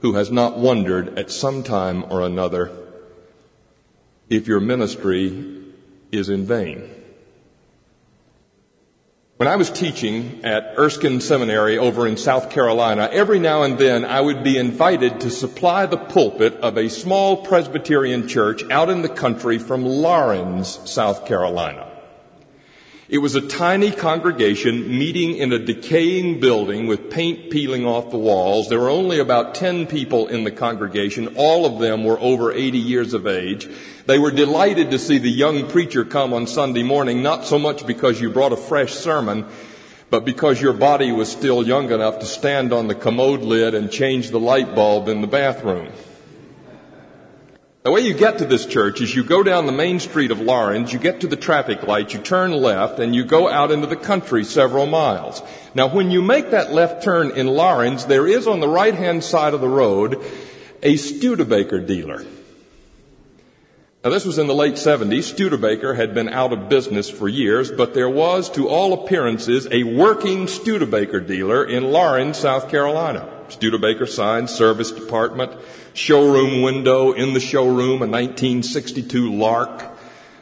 who 0.00 0.14
has 0.14 0.30
not 0.30 0.56
wondered 0.56 1.18
at 1.18 1.30
some 1.30 1.62
time 1.62 2.06
or 2.08 2.22
another 2.22 2.74
if 4.30 4.46
your 4.46 4.60
ministry 4.60 5.64
is 6.10 6.30
in 6.30 6.46
vain. 6.46 7.01
When 9.42 9.48
I 9.48 9.56
was 9.56 9.70
teaching 9.70 10.44
at 10.44 10.74
Erskine 10.78 11.20
Seminary 11.20 11.76
over 11.76 12.06
in 12.06 12.16
South 12.16 12.48
Carolina, 12.48 13.08
every 13.10 13.40
now 13.40 13.64
and 13.64 13.76
then 13.76 14.04
I 14.04 14.20
would 14.20 14.44
be 14.44 14.56
invited 14.56 15.18
to 15.22 15.30
supply 15.30 15.84
the 15.86 15.96
pulpit 15.96 16.54
of 16.60 16.78
a 16.78 16.88
small 16.88 17.38
Presbyterian 17.38 18.28
church 18.28 18.62
out 18.70 18.88
in 18.88 19.02
the 19.02 19.08
country 19.08 19.58
from 19.58 19.84
Laurens, 19.84 20.78
South 20.88 21.26
Carolina. 21.26 21.91
It 23.12 23.18
was 23.18 23.34
a 23.34 23.46
tiny 23.46 23.90
congregation 23.90 24.88
meeting 24.88 25.36
in 25.36 25.52
a 25.52 25.58
decaying 25.58 26.40
building 26.40 26.86
with 26.86 27.10
paint 27.10 27.50
peeling 27.50 27.84
off 27.84 28.10
the 28.10 28.16
walls. 28.16 28.70
There 28.70 28.80
were 28.80 28.88
only 28.88 29.18
about 29.18 29.54
10 29.54 29.86
people 29.86 30.28
in 30.28 30.44
the 30.44 30.50
congregation. 30.50 31.34
All 31.36 31.66
of 31.66 31.78
them 31.78 32.04
were 32.04 32.18
over 32.18 32.50
80 32.52 32.78
years 32.78 33.12
of 33.12 33.26
age. 33.26 33.68
They 34.06 34.18
were 34.18 34.30
delighted 34.30 34.90
to 34.92 34.98
see 34.98 35.18
the 35.18 35.30
young 35.30 35.68
preacher 35.68 36.06
come 36.06 36.32
on 36.32 36.46
Sunday 36.46 36.82
morning, 36.82 37.22
not 37.22 37.44
so 37.44 37.58
much 37.58 37.86
because 37.86 38.18
you 38.18 38.30
brought 38.30 38.54
a 38.54 38.56
fresh 38.56 38.94
sermon, 38.94 39.44
but 40.08 40.24
because 40.24 40.62
your 40.62 40.72
body 40.72 41.12
was 41.12 41.30
still 41.30 41.66
young 41.66 41.92
enough 41.92 42.18
to 42.20 42.24
stand 42.24 42.72
on 42.72 42.88
the 42.88 42.94
commode 42.94 43.42
lid 43.42 43.74
and 43.74 43.92
change 43.92 44.30
the 44.30 44.40
light 44.40 44.74
bulb 44.74 45.08
in 45.08 45.20
the 45.20 45.26
bathroom. 45.26 45.92
The 47.82 47.90
way 47.90 48.02
you 48.02 48.14
get 48.14 48.38
to 48.38 48.44
this 48.44 48.64
church 48.64 49.00
is 49.00 49.12
you 49.12 49.24
go 49.24 49.42
down 49.42 49.66
the 49.66 49.72
main 49.72 49.98
street 49.98 50.30
of 50.30 50.38
Laurens, 50.38 50.92
you 50.92 51.00
get 51.00 51.22
to 51.22 51.26
the 51.26 51.34
traffic 51.34 51.82
light, 51.82 52.14
you 52.14 52.20
turn 52.20 52.52
left, 52.52 53.00
and 53.00 53.12
you 53.12 53.24
go 53.24 53.48
out 53.48 53.72
into 53.72 53.88
the 53.88 53.96
country 53.96 54.44
several 54.44 54.86
miles. 54.86 55.42
Now 55.74 55.88
when 55.88 56.12
you 56.12 56.22
make 56.22 56.52
that 56.52 56.72
left 56.72 57.02
turn 57.02 57.32
in 57.32 57.48
Laurens, 57.48 58.06
there 58.06 58.28
is 58.28 58.46
on 58.46 58.60
the 58.60 58.68
right 58.68 58.94
hand 58.94 59.24
side 59.24 59.52
of 59.52 59.60
the 59.60 59.68
road 59.68 60.22
a 60.80 60.94
Studebaker 60.94 61.80
dealer. 61.80 62.24
Now 64.04 64.10
this 64.10 64.24
was 64.24 64.38
in 64.38 64.46
the 64.46 64.54
late 64.54 64.74
70s. 64.74 65.24
Studebaker 65.24 65.94
had 65.94 66.14
been 66.14 66.28
out 66.28 66.52
of 66.52 66.68
business 66.68 67.10
for 67.10 67.28
years, 67.28 67.72
but 67.72 67.94
there 67.94 68.10
was, 68.10 68.48
to 68.50 68.68
all 68.68 68.92
appearances, 68.92 69.66
a 69.72 69.82
working 69.82 70.46
Studebaker 70.46 71.18
dealer 71.18 71.64
in 71.64 71.90
Laurens, 71.90 72.38
South 72.38 72.68
Carolina. 72.68 73.41
Studebaker 73.52 74.06
sign, 74.06 74.48
service 74.48 74.90
department, 74.90 75.52
showroom 75.94 76.62
window, 76.62 77.12
in 77.12 77.34
the 77.34 77.40
showroom, 77.40 78.02
a 78.02 78.08
1962 78.08 79.34
Lark, 79.34 79.90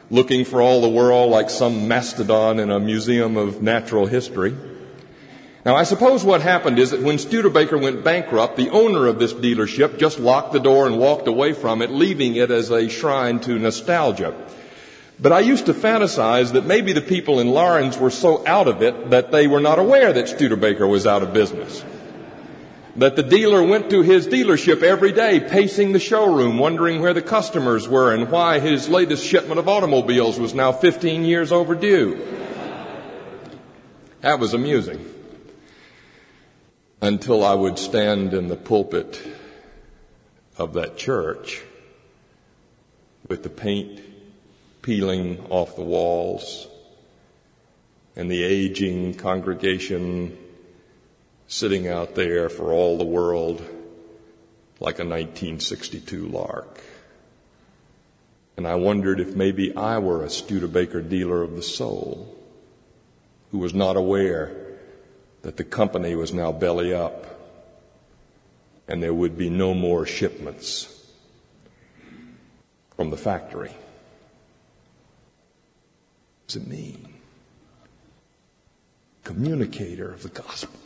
looking 0.09 0.45
for 0.45 0.61
all 0.61 0.81
the 0.81 0.89
world 0.89 1.29
like 1.29 1.49
some 1.49 1.87
mastodon 1.87 2.59
in 2.59 2.71
a 2.71 2.79
museum 2.79 3.37
of 3.37 3.61
natural 3.61 4.05
history. 4.05 4.55
Now, 5.63 5.75
I 5.75 5.83
suppose 5.83 6.23
what 6.23 6.41
happened 6.41 6.79
is 6.79 6.89
that 6.89 7.01
when 7.01 7.19
Studebaker 7.19 7.77
went 7.77 8.03
bankrupt, 8.03 8.57
the 8.57 8.71
owner 8.71 9.05
of 9.05 9.19
this 9.19 9.33
dealership 9.33 9.99
just 9.99 10.19
locked 10.19 10.53
the 10.53 10.59
door 10.59 10.87
and 10.87 10.97
walked 10.97 11.27
away 11.27 11.53
from 11.53 11.83
it, 11.83 11.91
leaving 11.91 12.35
it 12.35 12.49
as 12.49 12.71
a 12.71 12.89
shrine 12.89 13.39
to 13.41 13.59
nostalgia. 13.59 14.33
But 15.19 15.31
I 15.31 15.41
used 15.41 15.67
to 15.67 15.73
fantasize 15.75 16.53
that 16.53 16.65
maybe 16.65 16.93
the 16.93 17.01
people 17.01 17.39
in 17.39 17.49
Laurens 17.49 17.99
were 17.99 18.09
so 18.09 18.45
out 18.47 18.67
of 18.67 18.81
it 18.81 19.11
that 19.11 19.31
they 19.31 19.45
were 19.45 19.59
not 19.59 19.77
aware 19.77 20.11
that 20.11 20.29
Studebaker 20.29 20.87
was 20.87 21.05
out 21.05 21.21
of 21.21 21.31
business. 21.31 21.83
That 22.97 23.15
the 23.15 23.23
dealer 23.23 23.63
went 23.63 23.89
to 23.91 24.01
his 24.01 24.27
dealership 24.27 24.83
every 24.83 25.13
day, 25.13 25.39
pacing 25.39 25.93
the 25.93 25.99
showroom, 25.99 26.57
wondering 26.57 27.01
where 27.01 27.13
the 27.13 27.21
customers 27.21 27.87
were 27.87 28.13
and 28.13 28.29
why 28.29 28.59
his 28.59 28.89
latest 28.89 29.25
shipment 29.25 29.59
of 29.59 29.69
automobiles 29.69 30.39
was 30.39 30.53
now 30.53 30.73
15 30.73 31.23
years 31.23 31.51
overdue. 31.51 32.19
That 34.19 34.39
was 34.39 34.53
amusing 34.53 35.05
until 37.01 37.43
I 37.43 37.55
would 37.55 37.79
stand 37.79 38.33
in 38.33 38.47
the 38.47 38.55
pulpit 38.55 39.21
of 40.57 40.73
that 40.73 40.97
church 40.97 41.61
with 43.27 43.41
the 43.41 43.49
paint 43.49 44.01
peeling 44.81 45.45
off 45.49 45.75
the 45.75 45.81
walls 45.81 46.67
and 48.15 48.29
the 48.29 48.43
aging 48.43 49.13
congregation 49.15 50.37
sitting 51.51 51.85
out 51.85 52.15
there 52.15 52.47
for 52.47 52.71
all 52.71 52.97
the 52.97 53.03
world 53.03 53.59
like 54.79 54.99
a 54.99 55.03
1962 55.03 56.27
lark. 56.27 56.81
And 58.55 58.65
I 58.65 58.75
wondered 58.75 59.19
if 59.19 59.35
maybe 59.35 59.75
I 59.75 59.99
were 59.99 60.23
a 60.23 60.29
Studebaker 60.29 61.01
dealer 61.01 61.41
of 61.43 61.57
the 61.57 61.61
soul 61.61 62.37
who 63.51 63.57
was 63.57 63.73
not 63.73 63.97
aware 63.97 64.77
that 65.41 65.57
the 65.57 65.65
company 65.65 66.15
was 66.15 66.33
now 66.33 66.53
belly 66.53 66.93
up 66.93 67.27
and 68.87 69.03
there 69.03 69.13
would 69.13 69.37
be 69.37 69.49
no 69.49 69.73
more 69.73 70.05
shipments 70.05 71.05
from 72.95 73.09
the 73.09 73.17
factory. 73.17 73.71
What 73.71 73.77
does 76.47 76.55
it 76.55 76.67
mean? 76.67 77.13
Communicator 79.25 80.13
of 80.13 80.23
the 80.23 80.29
gospel. 80.29 80.79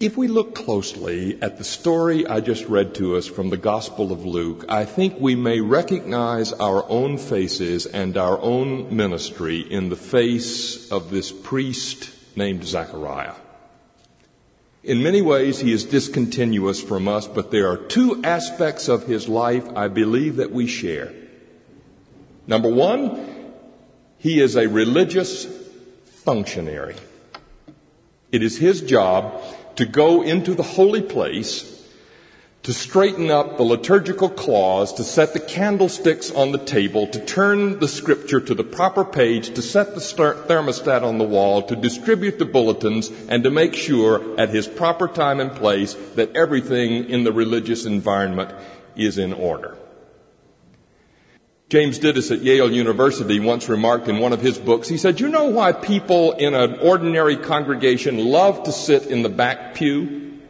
If 0.00 0.16
we 0.16 0.28
look 0.28 0.54
closely 0.54 1.36
at 1.42 1.58
the 1.58 1.64
story 1.64 2.26
I 2.26 2.40
just 2.40 2.64
read 2.64 2.94
to 2.94 3.16
us 3.16 3.26
from 3.26 3.50
the 3.50 3.58
Gospel 3.58 4.12
of 4.12 4.24
Luke, 4.24 4.64
I 4.66 4.86
think 4.86 5.20
we 5.20 5.34
may 5.34 5.60
recognize 5.60 6.54
our 6.54 6.88
own 6.88 7.18
faces 7.18 7.84
and 7.84 8.16
our 8.16 8.40
own 8.40 8.96
ministry 8.96 9.60
in 9.60 9.90
the 9.90 9.96
face 9.96 10.90
of 10.90 11.10
this 11.10 11.30
priest 11.30 12.12
named 12.34 12.64
Zechariah. 12.64 13.34
In 14.82 15.02
many 15.02 15.20
ways, 15.20 15.60
he 15.60 15.70
is 15.70 15.84
discontinuous 15.84 16.82
from 16.82 17.06
us, 17.06 17.26
but 17.26 17.50
there 17.50 17.68
are 17.68 17.76
two 17.76 18.22
aspects 18.24 18.88
of 18.88 19.06
his 19.06 19.28
life 19.28 19.68
I 19.76 19.88
believe 19.88 20.36
that 20.36 20.50
we 20.50 20.66
share. 20.66 21.12
Number 22.46 22.70
one, 22.70 23.52
he 24.16 24.40
is 24.40 24.56
a 24.56 24.66
religious 24.66 25.44
functionary. 26.24 26.96
It 28.32 28.42
is 28.42 28.56
his 28.56 28.80
job 28.80 29.42
to 29.76 29.86
go 29.86 30.22
into 30.22 30.54
the 30.54 30.62
holy 30.62 31.02
place 31.02 31.70
to 32.62 32.74
straighten 32.74 33.30
up 33.30 33.56
the 33.56 33.62
liturgical 33.62 34.28
clause, 34.28 34.92
to 34.92 35.02
set 35.02 35.32
the 35.32 35.40
candlesticks 35.40 36.30
on 36.30 36.52
the 36.52 36.58
table, 36.58 37.06
to 37.06 37.24
turn 37.24 37.78
the 37.78 37.88
scripture 37.88 38.40
to 38.40 38.54
the 38.54 38.64
proper 38.64 39.02
page, 39.02 39.54
to 39.54 39.62
set 39.62 39.94
the 39.94 40.00
thermostat 40.00 41.02
on 41.02 41.16
the 41.16 41.24
wall, 41.24 41.62
to 41.62 41.74
distribute 41.74 42.38
the 42.38 42.44
bulletins, 42.44 43.10
and 43.28 43.44
to 43.44 43.50
make 43.50 43.74
sure 43.74 44.38
at 44.38 44.50
his 44.50 44.68
proper 44.68 45.08
time 45.08 45.40
and 45.40 45.52
place 45.52 45.94
that 46.16 46.36
everything 46.36 47.08
in 47.08 47.24
the 47.24 47.32
religious 47.32 47.86
environment 47.86 48.54
is 48.94 49.16
in 49.16 49.32
order. 49.32 49.78
James 51.70 52.00
Dittes 52.00 52.32
at 52.32 52.42
Yale 52.42 52.72
University 52.72 53.38
once 53.38 53.68
remarked 53.68 54.08
in 54.08 54.18
one 54.18 54.32
of 54.32 54.40
his 54.40 54.58
books, 54.58 54.88
he 54.88 54.96
said, 54.96 55.20
you 55.20 55.28
know 55.28 55.44
why 55.44 55.70
people 55.70 56.32
in 56.32 56.52
an 56.52 56.80
ordinary 56.80 57.36
congregation 57.36 58.18
love 58.18 58.64
to 58.64 58.72
sit 58.72 59.06
in 59.06 59.22
the 59.22 59.28
back 59.28 59.76
pew? 59.76 60.40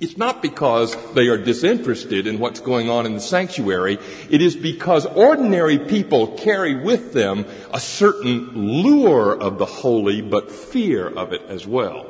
It's 0.00 0.18
not 0.18 0.42
because 0.42 0.94
they 1.14 1.28
are 1.28 1.38
disinterested 1.38 2.26
in 2.26 2.38
what's 2.38 2.60
going 2.60 2.90
on 2.90 3.06
in 3.06 3.14
the 3.14 3.22
sanctuary. 3.22 3.98
It 4.28 4.42
is 4.42 4.54
because 4.54 5.06
ordinary 5.06 5.78
people 5.78 6.36
carry 6.36 6.74
with 6.74 7.14
them 7.14 7.46
a 7.72 7.80
certain 7.80 8.82
lure 8.82 9.34
of 9.34 9.56
the 9.56 9.64
holy, 9.64 10.20
but 10.20 10.52
fear 10.52 11.08
of 11.08 11.32
it 11.32 11.40
as 11.48 11.66
well. 11.66 12.06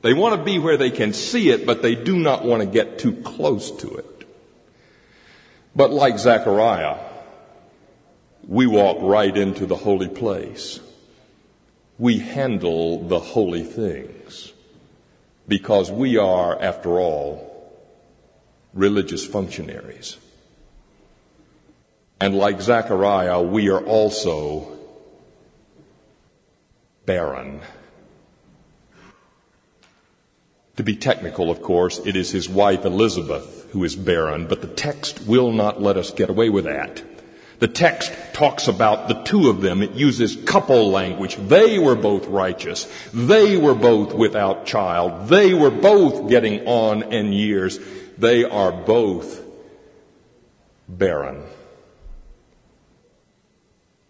They 0.00 0.14
want 0.14 0.34
to 0.36 0.42
be 0.42 0.58
where 0.58 0.78
they 0.78 0.90
can 0.90 1.12
see 1.12 1.50
it, 1.50 1.66
but 1.66 1.82
they 1.82 1.94
do 1.94 2.16
not 2.16 2.42
want 2.42 2.62
to 2.62 2.66
get 2.66 2.98
too 2.98 3.12
close 3.16 3.70
to 3.82 3.96
it. 3.96 4.21
But 5.74 5.90
like 5.90 6.18
Zechariah, 6.18 6.98
we 8.46 8.66
walk 8.66 8.98
right 9.00 9.34
into 9.34 9.66
the 9.66 9.76
holy 9.76 10.08
place. 10.08 10.80
We 11.98 12.18
handle 12.18 13.06
the 13.06 13.20
holy 13.20 13.62
things 13.62 14.52
because 15.48 15.90
we 15.90 16.18
are, 16.18 16.60
after 16.60 17.00
all, 17.00 17.72
religious 18.74 19.26
functionaries. 19.26 20.18
And 22.20 22.36
like 22.36 22.60
Zechariah, 22.60 23.40
we 23.40 23.68
are 23.70 23.84
also 23.84 24.78
barren. 27.06 27.60
To 30.76 30.82
be 30.82 30.96
technical, 30.96 31.50
of 31.50 31.62
course, 31.62 31.98
it 32.04 32.16
is 32.16 32.30
his 32.30 32.48
wife 32.48 32.84
Elizabeth 32.84 33.61
who 33.72 33.84
is 33.84 33.96
barren, 33.96 34.46
but 34.46 34.60
the 34.60 34.66
text 34.66 35.26
will 35.26 35.50
not 35.50 35.80
let 35.80 35.96
us 35.96 36.10
get 36.10 36.28
away 36.28 36.50
with 36.50 36.64
that. 36.64 37.02
The 37.58 37.68
text 37.68 38.12
talks 38.34 38.68
about 38.68 39.08
the 39.08 39.22
two 39.22 39.48
of 39.48 39.60
them. 39.60 39.82
It 39.82 39.92
uses 39.92 40.36
couple 40.36 40.90
language. 40.90 41.36
They 41.36 41.78
were 41.78 41.94
both 41.94 42.26
righteous. 42.26 42.92
They 43.14 43.56
were 43.56 43.74
both 43.74 44.12
without 44.12 44.66
child. 44.66 45.28
They 45.28 45.54
were 45.54 45.70
both 45.70 46.28
getting 46.28 46.66
on 46.66 47.12
in 47.12 47.32
years. 47.32 47.78
They 48.18 48.44
are 48.44 48.72
both 48.72 49.42
barren. 50.88 51.44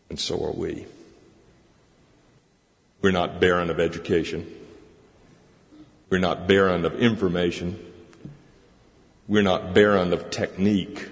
And 0.09 0.19
so 0.19 0.42
are 0.45 0.52
we. 0.52 0.87
We're 3.00 3.12
not 3.12 3.38
barren 3.38 3.71
of 3.71 3.78
education. 3.78 4.50
We're 6.09 6.19
not 6.19 6.49
barren 6.49 6.85
of 6.85 6.99
information. 6.99 7.91
We're 9.32 9.40
not 9.40 9.72
barren 9.72 10.12
of 10.12 10.28
technique. 10.28 11.08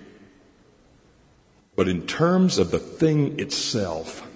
But 1.75 1.89
in 1.89 2.07
terms 2.07 2.59
of 2.59 2.71
the 2.71 2.79
thing 2.79 3.41
itself, 3.41 4.29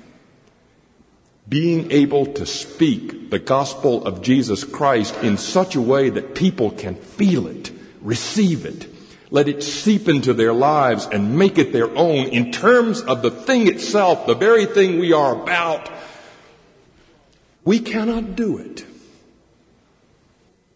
being 1.47 1.93
able 1.93 2.25
to 2.25 2.47
speak 2.47 3.29
the 3.29 3.39
gospel 3.39 4.03
of 4.07 4.23
Jesus 4.23 4.65
Christ 4.65 5.15
in 5.23 5.37
such 5.37 5.75
a 5.75 5.83
way 5.83 6.09
that 6.09 6.35
people 6.35 6.71
can 6.71 6.95
feel 6.95 7.47
it, 7.47 7.73
receive 8.01 8.65
it, 8.65 8.89
let 9.29 9.49
it 9.49 9.63
seep 9.63 10.09
into 10.09 10.33
their 10.33 10.55
lives 10.55 11.05
and 11.05 11.39
make 11.39 11.59
it 11.59 11.75
their 11.75 11.95
own 11.95 12.29
in 12.29 12.53
terms 12.53 13.03
of 13.03 13.21
the 13.21 13.31
thing 13.31 13.67
itself, 13.67 14.27
the 14.27 14.35
very 14.35 14.65
thing 14.65 14.99
we 14.99 15.13
are 15.13 15.43
about, 15.43 15.91
we 17.65 17.81
cannot 17.81 18.35
do 18.35 18.57
it. 18.57 18.87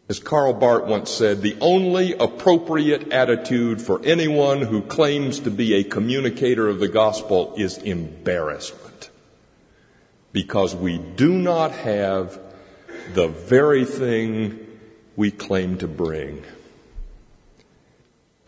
As 0.09 0.19
Karl 0.21 0.55
Barth 0.55 0.87
once 0.87 1.11
said, 1.11 1.43
the 1.43 1.59
only 1.61 2.15
appropriate 2.15 3.13
attitude 3.13 3.83
for 3.83 4.01
anyone 4.05 4.63
who 4.63 4.81
claims 4.81 5.41
to 5.41 5.51
be 5.51 5.75
a 5.75 5.85
communicator 5.85 6.67
of 6.67 6.79
the 6.79 6.89
gospel 6.89 7.53
is 7.59 7.77
embarrassment. 7.77 9.11
Because 10.33 10.75
we 10.75 10.97
do 10.97 11.33
not 11.35 11.73
have 11.73 12.41
the 13.13 13.29
very 13.29 13.85
thing 13.85 14.67
we 15.15 15.31
claim 15.31 15.77
to 15.79 15.89
bring. 15.89 16.43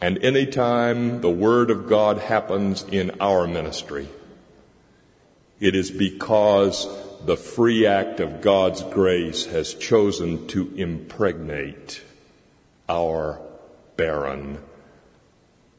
And 0.01 0.17
anytime 0.25 1.21
the 1.21 1.31
Word 1.31 1.71
of 1.71 1.87
God 1.87 2.17
happens 2.19 2.87
in 2.91 3.21
our 3.21 3.47
ministry, 3.47 4.09
it 5.59 5.75
is 5.75 5.91
because 5.91 6.89
the 7.27 7.37
free 7.37 7.87
act 7.87 8.21
of 8.21 8.41
God's 8.41 8.83
grace 8.83 9.47
has 9.47 9.75
chosen 9.75 10.47
to 10.49 10.73
impregnate 10.75 12.03
our 12.89 13.41
barren 13.97 14.59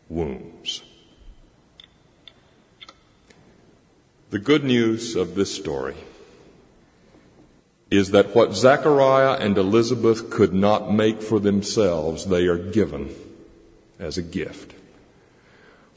wombs. 0.10 0.84
The 4.30 4.40
good 4.40 4.64
news 4.64 5.16
of 5.16 5.36
this 5.36 5.54
story 5.54 5.96
is 7.90 8.12
that 8.12 8.34
what 8.34 8.54
Zechariah 8.54 9.38
and 9.38 9.58
Elizabeth 9.58 10.30
could 10.30 10.54
not 10.54 10.94
make 10.94 11.22
for 11.22 11.40
themselves, 11.40 12.28
they 12.28 12.46
are 12.46 12.58
given 12.58 13.14
as 14.00 14.18
a 14.18 14.22
gift. 14.22 14.74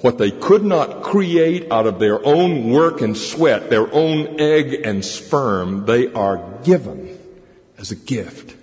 What 0.01 0.19
they 0.19 0.31
could 0.31 0.65
not 0.65 1.03
create 1.03 1.71
out 1.71 1.87
of 1.87 1.99
their 1.99 2.25
own 2.25 2.71
work 2.71 3.01
and 3.01 3.17
sweat, 3.17 3.71
their 3.71 3.93
own 3.93 4.41
egg 4.41 4.83
and 4.85 5.05
sperm, 5.05 5.87
they 5.87 6.13
are 6.13 6.61
given 6.63 7.19
as 7.79 7.91
a 7.91 7.97
gift. 7.97 8.57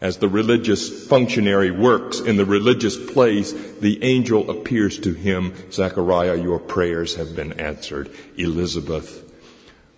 As 0.00 0.16
the 0.16 0.28
religious 0.28 1.06
functionary 1.06 1.70
works 1.70 2.18
in 2.18 2.36
the 2.36 2.44
religious 2.44 2.96
place, 3.12 3.52
the 3.52 4.02
angel 4.02 4.50
appears 4.50 4.98
to 5.00 5.12
him, 5.12 5.54
Zechariah, 5.70 6.42
your 6.42 6.58
prayers 6.58 7.14
have 7.14 7.36
been 7.36 7.52
answered. 7.60 8.10
Elizabeth 8.36 9.22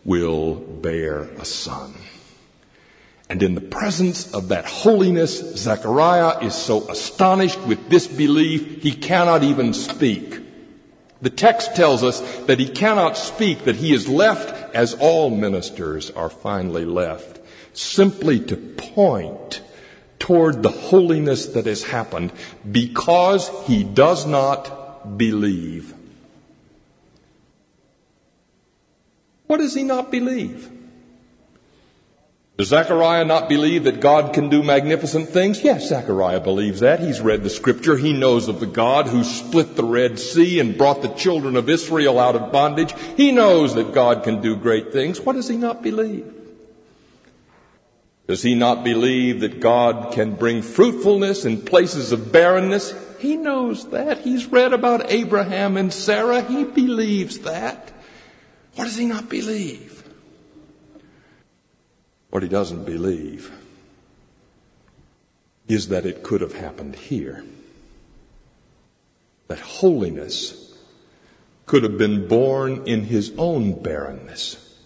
will 0.05 0.57
bear 0.57 1.21
a 1.21 1.45
son. 1.47 1.95
And 3.35 3.43
in 3.43 3.57
the 3.57 3.61
presence 3.61 4.33
of 4.33 4.47
that 4.51 4.65
holiness, 4.65 5.41
Zechariah 5.57 6.39
is 6.47 6.55
so 6.55 6.89
astonished 6.89 7.59
with 7.63 7.89
disbelief, 7.89 8.81
he 8.81 8.93
cannot 8.93 9.43
even 9.43 9.75
speak. 9.75 10.41
The 11.21 11.31
text 11.31 11.75
tells 11.75 12.05
us 12.05 12.21
that 12.45 12.61
he 12.61 12.69
cannot 12.69 13.17
speak, 13.17 13.65
that 13.65 13.75
he 13.75 13.93
is 13.93 14.07
left 14.07 14.73
as 14.73 14.95
all 14.95 15.31
ministers 15.31 16.13
are 16.13 16.31
finally 16.31 16.85
left, 16.85 17.41
simply 17.73 18.39
to 18.39 18.57
point 18.57 19.63
toward 20.21 20.63
the 20.63 20.71
holiness 20.71 21.47
that 21.47 21.67
has 21.67 21.83
happened 21.83 22.31
because 22.71 23.51
he 23.67 23.83
does 23.83 24.29
not 24.29 25.19
believe. 25.19 25.93
What 29.49 29.57
does 29.57 29.75
he 29.75 29.83
not 29.83 30.13
believe? 30.13 30.71
Does 32.57 32.69
Zechariah 32.69 33.25
not 33.25 33.49
believe 33.49 33.83
that 33.83 33.99
God 33.99 34.33
can 34.33 34.49
do 34.49 34.63
magnificent 34.63 35.29
things? 35.29 35.65
Yes, 35.65 35.89
Zechariah 35.89 36.39
believes 36.39 36.81
that. 36.81 37.01
He's 37.01 37.21
read 37.21 37.43
the 37.43 37.51
scripture. 37.51 37.97
He 37.97 38.13
knows 38.13 38.47
of 38.47 38.61
the 38.61 38.67
God 38.67 39.09
who 39.09 39.25
split 39.25 39.75
the 39.75 39.83
Red 39.83 40.21
Sea 40.21 40.61
and 40.61 40.79
brought 40.79 41.03
the 41.03 41.09
children 41.09 41.57
of 41.57 41.69
Israel 41.69 42.21
out 42.21 42.37
of 42.37 42.53
bondage. 42.53 42.95
He 43.17 43.33
knows 43.33 43.75
that 43.75 43.93
God 43.93 44.23
can 44.23 44.41
do 44.41 44.55
great 44.55 44.93
things. 44.93 45.21
What 45.21 45.33
does 45.33 45.49
he 45.49 45.57
not 45.57 45.83
believe? 45.83 46.33
Does 48.29 48.43
he 48.43 48.55
not 48.55 48.85
believe 48.85 49.41
that 49.41 49.59
God 49.59 50.13
can 50.13 50.37
bring 50.37 50.63
fruitfulness 50.63 51.45
in 51.45 51.61
places 51.61 52.13
of 52.13 52.31
barrenness? 52.31 52.95
He 53.19 53.37
knows 53.37 53.91
that. 53.91 54.19
He's 54.21 54.47
read 54.47 54.73
about 54.73 55.11
Abraham 55.11 55.77
and 55.77 55.93
Sarah. 55.93 56.43
He 56.43 56.63
believes 56.63 57.41
that. 57.41 57.93
What 58.77 58.85
does 58.85 58.97
he 58.97 59.07
not 59.07 59.29
believe? 59.29 59.94
What 62.35 62.43
he 62.43 62.49
doesn't 62.49 62.85
believe 62.85 63.53
is 65.69 65.87
that 65.91 66.05
it 66.05 66.25
could 66.25 66.41
have 66.41 66.55
happened 66.55 66.97
here. 66.97 67.45
That 69.47 69.61
holiness 69.61 70.77
could 71.65 71.85
have 71.85 71.97
been 71.97 72.27
born 72.27 72.89
in 72.89 73.05
his 73.05 73.31
own 73.39 73.81
barrenness 73.81 74.77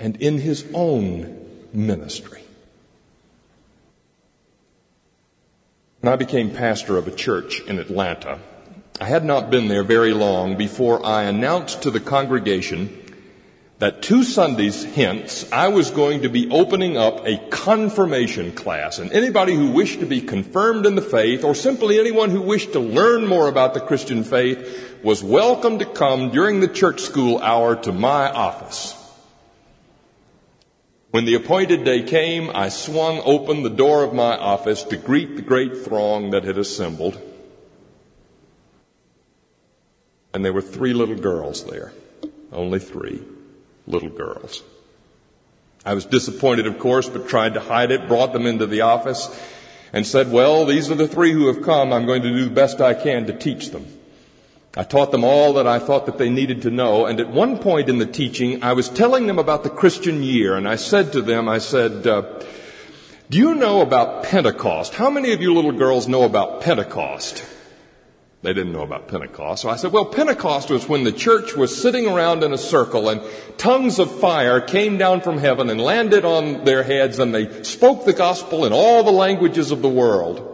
and 0.00 0.20
in 0.20 0.38
his 0.38 0.66
own 0.74 1.68
ministry. 1.72 2.42
When 6.00 6.12
I 6.12 6.16
became 6.16 6.50
pastor 6.50 6.96
of 6.96 7.06
a 7.06 7.14
church 7.14 7.60
in 7.60 7.78
Atlanta, 7.78 8.40
I 9.00 9.04
had 9.04 9.24
not 9.24 9.50
been 9.50 9.68
there 9.68 9.84
very 9.84 10.12
long 10.12 10.56
before 10.56 11.06
I 11.06 11.22
announced 11.22 11.82
to 11.82 11.92
the 11.92 12.00
congregation 12.00 13.03
that 13.78 14.02
two 14.02 14.22
Sundays 14.22 14.84
hence, 14.84 15.50
I 15.50 15.68
was 15.68 15.90
going 15.90 16.22
to 16.22 16.28
be 16.28 16.48
opening 16.50 16.96
up 16.96 17.26
a 17.26 17.38
confirmation 17.50 18.52
class. 18.52 18.98
And 18.98 19.12
anybody 19.12 19.54
who 19.54 19.72
wished 19.72 20.00
to 20.00 20.06
be 20.06 20.20
confirmed 20.20 20.86
in 20.86 20.94
the 20.94 21.02
faith, 21.02 21.42
or 21.42 21.54
simply 21.54 21.98
anyone 21.98 22.30
who 22.30 22.40
wished 22.40 22.72
to 22.72 22.80
learn 22.80 23.26
more 23.26 23.48
about 23.48 23.74
the 23.74 23.80
Christian 23.80 24.22
faith, 24.22 25.00
was 25.02 25.24
welcome 25.24 25.80
to 25.80 25.86
come 25.86 26.30
during 26.30 26.60
the 26.60 26.68
church 26.68 27.00
school 27.00 27.38
hour 27.40 27.74
to 27.74 27.92
my 27.92 28.30
office. 28.30 28.94
When 31.10 31.24
the 31.24 31.34
appointed 31.34 31.84
day 31.84 32.02
came, 32.02 32.50
I 32.54 32.68
swung 32.68 33.20
open 33.24 33.62
the 33.62 33.70
door 33.70 34.04
of 34.04 34.14
my 34.14 34.36
office 34.36 34.84
to 34.84 34.96
greet 34.96 35.36
the 35.36 35.42
great 35.42 35.78
throng 35.78 36.30
that 36.30 36.44
had 36.44 36.58
assembled. 36.58 37.20
And 40.32 40.44
there 40.44 40.52
were 40.52 40.62
three 40.62 40.92
little 40.92 41.16
girls 41.16 41.64
there. 41.64 41.92
Only 42.52 42.78
three 42.78 43.22
little 43.86 44.08
girls. 44.08 44.62
I 45.84 45.94
was 45.94 46.06
disappointed, 46.06 46.66
of 46.66 46.78
course, 46.78 47.08
but 47.08 47.28
tried 47.28 47.54
to 47.54 47.60
hide 47.60 47.90
it, 47.90 48.08
brought 48.08 48.32
them 48.32 48.46
into 48.46 48.66
the 48.66 48.82
office, 48.82 49.28
and 49.92 50.06
said, 50.06 50.32
Well, 50.32 50.64
these 50.64 50.90
are 50.90 50.94
the 50.94 51.08
three 51.08 51.32
who 51.32 51.46
have 51.48 51.62
come. 51.62 51.92
I'm 51.92 52.06
going 52.06 52.22
to 52.22 52.30
do 52.30 52.44
the 52.44 52.50
best 52.50 52.80
I 52.80 52.94
can 52.94 53.26
to 53.26 53.32
teach 53.32 53.70
them. 53.70 53.86
I 54.76 54.82
taught 54.82 55.12
them 55.12 55.22
all 55.22 55.52
that 55.52 55.68
I 55.68 55.78
thought 55.78 56.06
that 56.06 56.18
they 56.18 56.30
needed 56.30 56.62
to 56.62 56.70
know, 56.70 57.06
and 57.06 57.20
at 57.20 57.28
one 57.28 57.58
point 57.58 57.88
in 57.88 57.98
the 57.98 58.06
teaching, 58.06 58.62
I 58.64 58.72
was 58.72 58.88
telling 58.88 59.26
them 59.26 59.38
about 59.38 59.62
the 59.62 59.70
Christian 59.70 60.22
year, 60.22 60.56
and 60.56 60.66
I 60.66 60.76
said 60.76 61.12
to 61.12 61.22
them, 61.22 61.48
I 61.48 61.58
said, 61.58 62.06
uh, 62.06 62.22
Do 63.30 63.38
you 63.38 63.54
know 63.54 63.82
about 63.82 64.24
Pentecost? 64.24 64.94
How 64.94 65.10
many 65.10 65.32
of 65.32 65.40
you 65.40 65.54
little 65.54 65.70
girls 65.70 66.08
know 66.08 66.24
about 66.24 66.62
Pentecost? 66.62 67.44
They 68.44 68.52
didn't 68.52 68.74
know 68.74 68.82
about 68.82 69.08
Pentecost. 69.08 69.62
So 69.62 69.70
I 69.70 69.76
said, 69.76 69.90
well, 69.90 70.04
Pentecost 70.04 70.68
was 70.68 70.86
when 70.86 71.04
the 71.04 71.12
church 71.12 71.54
was 71.54 71.80
sitting 71.80 72.06
around 72.06 72.44
in 72.44 72.52
a 72.52 72.58
circle 72.58 73.08
and 73.08 73.22
tongues 73.56 73.98
of 73.98 74.20
fire 74.20 74.60
came 74.60 74.98
down 74.98 75.22
from 75.22 75.38
heaven 75.38 75.70
and 75.70 75.80
landed 75.80 76.26
on 76.26 76.62
their 76.64 76.82
heads 76.82 77.18
and 77.18 77.34
they 77.34 77.62
spoke 77.62 78.04
the 78.04 78.12
gospel 78.12 78.66
in 78.66 78.72
all 78.74 79.02
the 79.02 79.10
languages 79.10 79.70
of 79.70 79.80
the 79.80 79.88
world. 79.88 80.50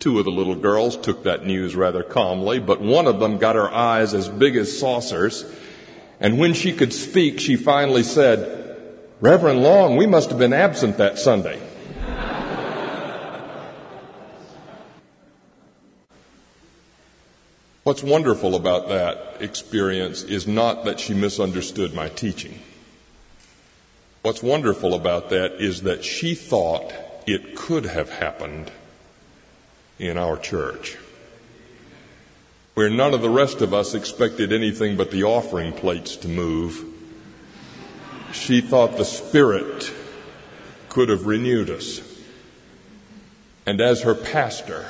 Two 0.00 0.18
of 0.18 0.24
the 0.24 0.32
little 0.32 0.56
girls 0.56 0.96
took 0.96 1.22
that 1.22 1.46
news 1.46 1.76
rather 1.76 2.02
calmly, 2.02 2.58
but 2.58 2.80
one 2.80 3.06
of 3.06 3.20
them 3.20 3.38
got 3.38 3.54
her 3.54 3.70
eyes 3.70 4.12
as 4.12 4.28
big 4.28 4.56
as 4.56 4.76
saucers. 4.76 5.44
And 6.18 6.40
when 6.40 6.54
she 6.54 6.72
could 6.72 6.92
speak, 6.92 7.38
she 7.38 7.54
finally 7.54 8.02
said, 8.02 8.76
Reverend 9.20 9.62
Long, 9.62 9.96
we 9.96 10.08
must 10.08 10.30
have 10.30 10.40
been 10.40 10.52
absent 10.52 10.96
that 10.96 11.20
Sunday. 11.20 11.62
What's 17.86 18.02
wonderful 18.02 18.56
about 18.56 18.88
that 18.88 19.36
experience 19.38 20.24
is 20.24 20.44
not 20.44 20.86
that 20.86 20.98
she 20.98 21.14
misunderstood 21.14 21.94
my 21.94 22.08
teaching. 22.08 22.58
What's 24.22 24.42
wonderful 24.42 24.92
about 24.92 25.30
that 25.30 25.62
is 25.62 25.82
that 25.82 26.02
she 26.02 26.34
thought 26.34 26.92
it 27.28 27.54
could 27.54 27.86
have 27.86 28.10
happened 28.10 28.72
in 30.00 30.18
our 30.18 30.36
church, 30.36 30.96
where 32.74 32.90
none 32.90 33.14
of 33.14 33.22
the 33.22 33.30
rest 33.30 33.62
of 33.62 33.72
us 33.72 33.94
expected 33.94 34.52
anything 34.52 34.96
but 34.96 35.12
the 35.12 35.22
offering 35.22 35.72
plates 35.72 36.16
to 36.16 36.28
move. 36.28 36.84
She 38.32 38.60
thought 38.62 38.96
the 38.96 39.04
Spirit 39.04 39.92
could 40.88 41.08
have 41.08 41.26
renewed 41.26 41.70
us. 41.70 42.00
And 43.64 43.80
as 43.80 44.02
her 44.02 44.16
pastor, 44.16 44.86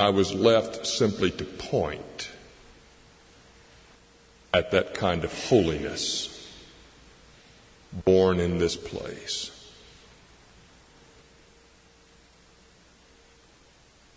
I 0.00 0.08
was 0.08 0.32
left 0.32 0.86
simply 0.86 1.30
to 1.32 1.44
point 1.44 2.30
at 4.54 4.70
that 4.70 4.94
kind 4.94 5.24
of 5.24 5.48
holiness 5.48 6.56
born 8.06 8.40
in 8.40 8.56
this 8.56 8.76
place. 8.76 9.50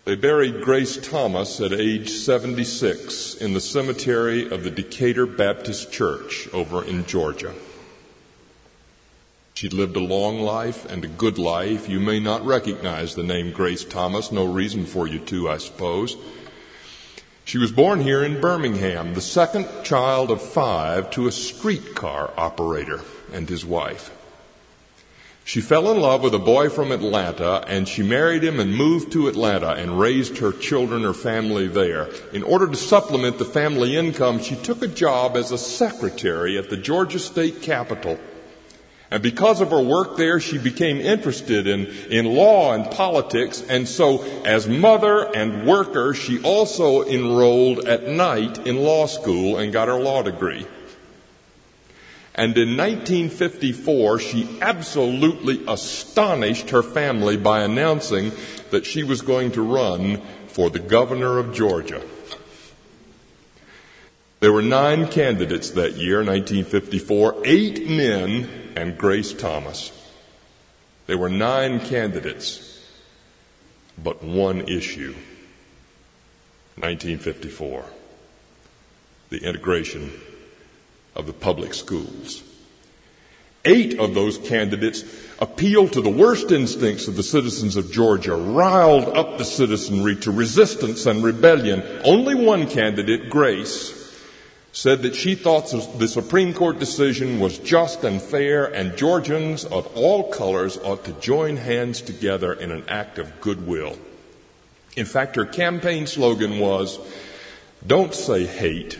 They 0.06 0.14
buried 0.14 0.62
Grace 0.62 0.96
Thomas 0.96 1.60
at 1.60 1.74
age 1.74 2.08
76 2.08 3.34
in 3.34 3.52
the 3.52 3.60
cemetery 3.60 4.50
of 4.50 4.64
the 4.64 4.70
Decatur 4.70 5.26
Baptist 5.26 5.92
Church 5.92 6.48
over 6.54 6.82
in 6.82 7.04
Georgia. 7.04 7.52
She'd 9.64 9.72
lived 9.72 9.96
a 9.96 10.00
long 10.00 10.40
life 10.40 10.84
and 10.92 11.02
a 11.02 11.08
good 11.08 11.38
life. 11.38 11.88
You 11.88 11.98
may 11.98 12.20
not 12.20 12.44
recognize 12.44 13.14
the 13.14 13.22
name 13.22 13.50
Grace 13.50 13.82
Thomas. 13.82 14.30
No 14.30 14.44
reason 14.44 14.84
for 14.84 15.06
you 15.08 15.18
to, 15.20 15.48
I 15.48 15.56
suppose. 15.56 16.18
She 17.46 17.56
was 17.56 17.72
born 17.72 18.00
here 18.00 18.22
in 18.22 18.42
Birmingham, 18.42 19.14
the 19.14 19.22
second 19.22 19.66
child 19.82 20.30
of 20.30 20.42
five 20.42 21.10
to 21.12 21.26
a 21.26 21.32
streetcar 21.32 22.34
operator 22.36 23.00
and 23.32 23.48
his 23.48 23.64
wife. 23.64 24.14
She 25.46 25.62
fell 25.62 25.90
in 25.90 25.98
love 25.98 26.22
with 26.22 26.34
a 26.34 26.38
boy 26.38 26.68
from 26.68 26.92
Atlanta 26.92 27.64
and 27.66 27.88
she 27.88 28.02
married 28.02 28.44
him 28.44 28.60
and 28.60 28.76
moved 28.76 29.12
to 29.12 29.28
Atlanta 29.28 29.70
and 29.70 29.98
raised 29.98 30.36
her 30.38 30.52
children, 30.52 31.04
her 31.04 31.14
family 31.14 31.68
there. 31.68 32.10
In 32.34 32.42
order 32.42 32.68
to 32.68 32.76
supplement 32.76 33.38
the 33.38 33.46
family 33.46 33.96
income, 33.96 34.40
she 34.40 34.56
took 34.56 34.82
a 34.82 34.88
job 34.88 35.38
as 35.38 35.52
a 35.52 35.56
secretary 35.56 36.58
at 36.58 36.68
the 36.68 36.76
Georgia 36.76 37.18
State 37.18 37.62
Capitol 37.62 38.18
and 39.14 39.22
because 39.22 39.60
of 39.60 39.70
her 39.70 39.80
work 39.80 40.16
there, 40.16 40.40
she 40.40 40.58
became 40.58 40.96
interested 40.96 41.68
in, 41.68 41.86
in 42.10 42.34
law 42.34 42.72
and 42.72 42.90
politics. 42.90 43.62
And 43.68 43.86
so, 43.86 44.24
as 44.42 44.66
mother 44.66 45.32
and 45.36 45.68
worker, 45.68 46.14
she 46.14 46.42
also 46.42 47.04
enrolled 47.04 47.86
at 47.86 48.08
night 48.08 48.66
in 48.66 48.78
law 48.78 49.06
school 49.06 49.56
and 49.56 49.72
got 49.72 49.86
her 49.86 50.00
law 50.00 50.22
degree. 50.22 50.66
And 52.34 52.58
in 52.58 52.76
1954, 52.76 54.18
she 54.18 54.58
absolutely 54.60 55.64
astonished 55.68 56.70
her 56.70 56.82
family 56.82 57.36
by 57.36 57.60
announcing 57.62 58.32
that 58.72 58.84
she 58.84 59.04
was 59.04 59.22
going 59.22 59.52
to 59.52 59.62
run 59.62 60.22
for 60.48 60.70
the 60.70 60.80
governor 60.80 61.38
of 61.38 61.54
Georgia. 61.54 62.02
There 64.40 64.52
were 64.52 64.60
nine 64.60 65.06
candidates 65.06 65.70
that 65.70 65.92
year, 65.92 66.16
1954, 66.16 67.42
eight 67.44 67.88
men 67.88 68.62
and 68.76 68.98
Grace 68.98 69.32
Thomas. 69.32 69.92
There 71.06 71.18
were 71.18 71.28
nine 71.28 71.80
candidates, 71.80 72.80
but 74.02 74.22
one 74.22 74.62
issue. 74.62 75.14
1954. 76.76 77.84
The 79.30 79.44
integration 79.44 80.12
of 81.14 81.26
the 81.26 81.32
public 81.32 81.74
schools. 81.74 82.42
Eight 83.64 83.98
of 83.98 84.14
those 84.14 84.36
candidates 84.38 85.04
appealed 85.38 85.92
to 85.94 86.02
the 86.02 86.10
worst 86.10 86.52
instincts 86.52 87.08
of 87.08 87.16
the 87.16 87.22
citizens 87.22 87.76
of 87.76 87.90
Georgia, 87.90 88.34
riled 88.34 89.04
up 89.16 89.38
the 89.38 89.44
citizenry 89.44 90.16
to 90.16 90.30
resistance 90.30 91.06
and 91.06 91.24
rebellion. 91.24 91.82
Only 92.04 92.34
one 92.34 92.68
candidate, 92.68 93.30
Grace, 93.30 94.03
said 94.74 95.02
that 95.02 95.14
she 95.14 95.36
thought 95.36 95.70
the 95.98 96.08
Supreme 96.08 96.52
Court 96.52 96.80
decision 96.80 97.38
was 97.38 97.58
just 97.58 98.02
and 98.02 98.20
fair, 98.20 98.66
and 98.66 98.96
Georgians 98.96 99.64
of 99.64 99.86
all 99.96 100.32
colors 100.32 100.76
ought 100.78 101.04
to 101.04 101.12
join 101.12 101.56
hands 101.56 102.00
together 102.00 102.52
in 102.52 102.72
an 102.72 102.84
act 102.88 103.18
of 103.18 103.40
goodwill. 103.40 103.96
In 104.96 105.06
fact, 105.06 105.36
her 105.36 105.46
campaign 105.46 106.08
slogan 106.08 106.58
was 106.58 106.98
Don't 107.86 108.12
say 108.12 108.46
hate, 108.46 108.98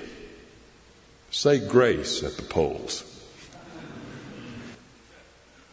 say 1.33 1.59
grace 1.59 2.23
at 2.23 2.37
the 2.37 2.43
polls. 2.43 3.11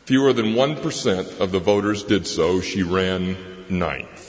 Fewer 0.06 0.34
than 0.34 0.56
1% 0.56 1.40
of 1.40 1.52
the 1.52 1.60
voters 1.60 2.04
did 2.04 2.26
so. 2.26 2.60
She 2.60 2.82
ran 2.82 3.38
ninth. 3.70 4.21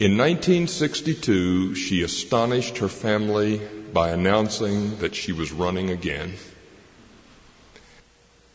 In 0.00 0.16
1962, 0.16 1.74
she 1.74 2.02
astonished 2.02 2.78
her 2.78 2.88
family 2.88 3.60
by 3.92 4.10
announcing 4.10 4.96
that 4.98 5.16
she 5.16 5.32
was 5.32 5.50
running 5.50 5.90
again. 5.90 6.34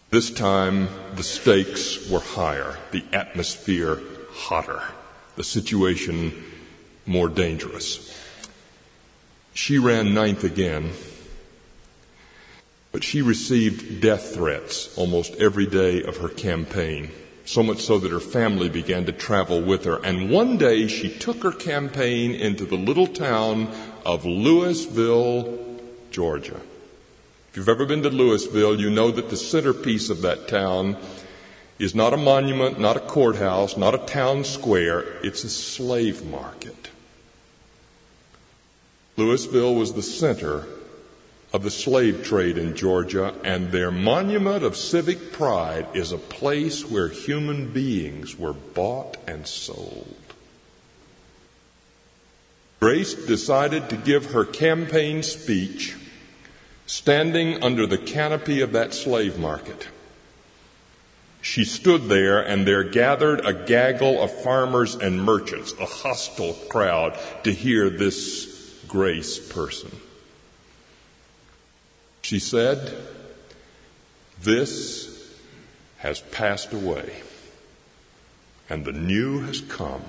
This 0.10 0.32
time, 0.32 0.88
the 1.16 1.24
stakes 1.24 2.10
were 2.10 2.22
higher, 2.22 2.78
the 2.92 3.04
atmosphere 3.12 4.02
hotter, 4.32 4.84
the 5.36 5.44
situation 5.44 6.46
more 7.06 7.28
dangerous. 7.28 8.18
She 9.54 9.78
ran 9.78 10.14
ninth 10.14 10.46
again, 10.46 10.92
but 12.94 13.04
she 13.04 13.22
received 13.22 14.00
death 14.00 14.34
threats 14.34 14.98
almost 14.98 15.36
every 15.36 15.66
day 15.66 16.04
of 16.04 16.18
her 16.18 16.30
campaign 16.30 17.12
so 17.46 17.62
much 17.62 17.80
so 17.80 18.00
that 18.00 18.12
her 18.12 18.20
family 18.20 18.70
began 18.70 19.06
to 19.06 19.12
travel 19.12 19.62
with 19.62 19.84
her. 19.86 19.98
And 20.04 20.30
one 20.30 20.58
day 20.58 20.88
she 20.88 21.10
took 21.10 21.44
her 21.44 21.52
campaign 21.52 22.32
into 22.32 22.66
the 22.66 22.78
little 22.78 23.08
town 23.08 23.70
of 24.06 24.26
Louisville, 24.26 25.60
Georgia. 26.12 26.62
If 27.50 27.58
you've 27.58 27.70
ever 27.70 27.86
been 27.86 28.04
to 28.04 28.10
Louisville, 28.10 28.80
you 28.80 28.90
know 28.90 29.12
that 29.12 29.30
the 29.30 29.38
centerpiece 29.38 30.10
of 30.10 30.22
that 30.22 30.48
town 30.48 30.98
is 31.80 31.94
not 31.94 32.14
a 32.14 32.18
monument, 32.18 32.80
not 32.80 32.98
a 32.98 33.02
courthouse, 33.02 33.78
not 33.78 33.94
a 33.94 34.00
town 34.00 34.44
square. 34.44 35.02
It's 35.24 35.44
a 35.44 35.50
slave 35.50 36.26
market. 36.26 36.90
Louisville 39.18 39.76
was 39.76 39.94
the 39.94 40.02
center 40.02 40.66
of 41.54 41.62
the 41.62 41.72
slave 41.72 42.24
trade 42.24 42.58
in 42.58 42.76
Georgia, 42.76 43.36
and 43.44 43.72
their 43.72 43.92
monument 43.92 44.63
of 44.63 44.76
civic 44.76 45.32
pride 45.32 45.88
is 45.94 46.12
a 46.12 46.18
place 46.18 46.84
where 46.89 47.08
human 47.08 47.72
beings 47.72 48.36
were 48.36 48.54
bought 48.54 49.18
and 49.28 49.46
sold. 49.46 50.16
Grace 52.80 53.13
decided 53.13 53.88
to 53.88 53.96
give 53.96 54.32
her 54.32 54.44
campaign 54.44 55.22
speech 55.22 55.96
standing 56.88 57.63
under 57.63 57.86
the 57.88 58.00
canopy 58.00 58.60
of 58.60 58.74
that 58.74 58.94
slave 58.94 59.38
market. 59.39 59.88
She 61.42 61.66
stood 61.66 62.10
there, 62.10 62.39
and 62.39 62.66
there 62.66 62.84
gathered 62.84 63.46
a 63.46 63.54
gaggle 63.54 64.22
of 64.22 64.32
farmers 64.44 64.96
and 64.96 65.24
merchants, 65.24 65.74
a 65.80 65.86
hostile 65.86 66.54
crowd, 66.70 67.18
to 67.44 67.54
hear 67.54 67.89
this 67.89 68.82
grace 68.88 69.39
person. 69.39 69.92
She 72.24 72.40
said, 72.40 72.94
This 74.42 75.30
has 75.98 76.22
passed 76.22 76.72
away, 76.74 77.22
and 78.70 78.86
the 78.86 78.94
new 78.94 79.42
has 79.42 79.60
come. 79.60 80.02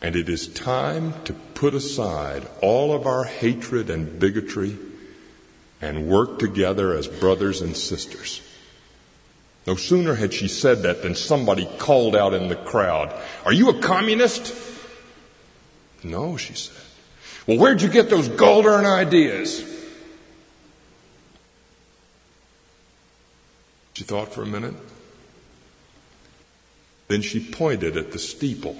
And 0.00 0.16
it 0.16 0.28
is 0.28 0.48
time 0.48 1.14
to 1.24 1.32
put 1.32 1.74
aside 1.74 2.46
all 2.60 2.92
of 2.92 3.06
our 3.06 3.22
hatred 3.22 3.88
and 3.88 4.18
bigotry 4.18 4.76
and 5.80 6.08
work 6.08 6.40
together 6.40 6.92
as 6.92 7.06
brothers 7.06 7.62
and 7.62 7.76
sisters. 7.76 8.42
No 9.64 9.76
sooner 9.76 10.16
had 10.16 10.34
she 10.34 10.48
said 10.48 10.82
that 10.82 11.02
than 11.02 11.14
somebody 11.14 11.68
called 11.78 12.16
out 12.16 12.34
in 12.34 12.48
the 12.48 12.56
crowd, 12.56 13.14
Are 13.44 13.52
you 13.52 13.68
a 13.70 13.78
communist? 13.80 14.52
No, 16.02 16.36
she 16.36 16.54
said. 16.54 16.82
Well, 17.46 17.58
where'd 17.58 17.80
you 17.80 17.88
get 17.88 18.10
those 18.10 18.26
gold-earned 18.26 18.88
ideas? 18.88 19.81
She 24.02 24.08
thought 24.08 24.34
for 24.34 24.42
a 24.42 24.46
minute. 24.46 24.74
Then 27.06 27.22
she 27.22 27.38
pointed 27.38 27.96
at 27.96 28.10
the 28.10 28.18
steeple 28.18 28.76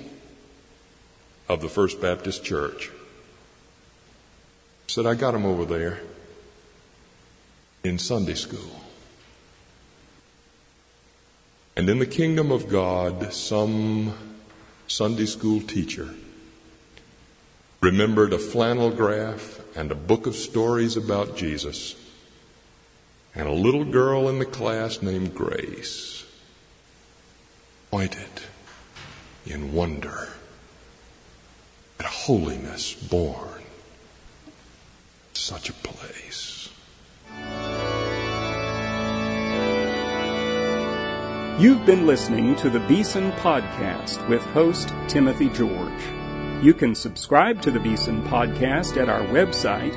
of 1.49 1.61
the 1.61 1.69
First 1.69 2.01
Baptist 2.01 2.43
Church. 2.43 2.91
Said, 4.89 5.07
I 5.07 5.15
got 5.15 5.31
them 5.31 5.45
over 5.45 5.65
there 5.65 6.01
in 7.85 8.01
Sunday 8.01 8.35
school. 8.35 8.83
And 11.77 11.89
in 11.89 12.01
the 12.01 12.07
kingdom 12.07 12.51
of 12.51 12.69
God, 12.69 13.33
some 13.33 14.15
Sunday 14.89 15.27
school 15.27 15.61
teacher 15.61 16.09
remembered 17.81 18.33
a 18.33 18.41
flannel 18.41 18.91
graph 18.91 19.61
and 19.77 19.93
a 19.93 19.95
book 19.95 20.27
of 20.27 20.35
stories 20.35 20.97
about 20.97 21.37
Jesus 21.37 21.95
and 23.35 23.49
a 23.49 23.53
little 23.53 23.85
girl 23.85 24.29
in 24.29 24.39
the 24.39 24.45
class 24.45 25.03
named 25.03 25.35
Grace 25.35 26.25
pointed 27.91 28.43
in 29.47 29.73
wonder 29.73 30.29
at 31.99 32.07
holiness 32.07 32.95
born 32.95 33.63
such 35.35 35.69
a 35.69 35.73
place. 35.73 36.69
You've 41.59 41.85
been 41.87 42.07
listening 42.07 42.57
to 42.57 42.71
the 42.71 42.81
Beeson 42.81 43.31
Podcast 43.33 44.27
with 44.29 44.43
host 44.47 44.93
Timothy 45.07 45.49
George. 45.51 46.03
You 46.63 46.75
can 46.75 46.95
subscribe 46.95 47.61
to 47.63 47.71
the 47.71 47.81
Beeson 47.81 48.23
Podcast 48.25 49.01
at 49.01 49.09
our 49.09 49.23
website, 49.27 49.95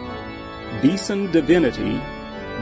beesondivinity.com. 0.81 2.14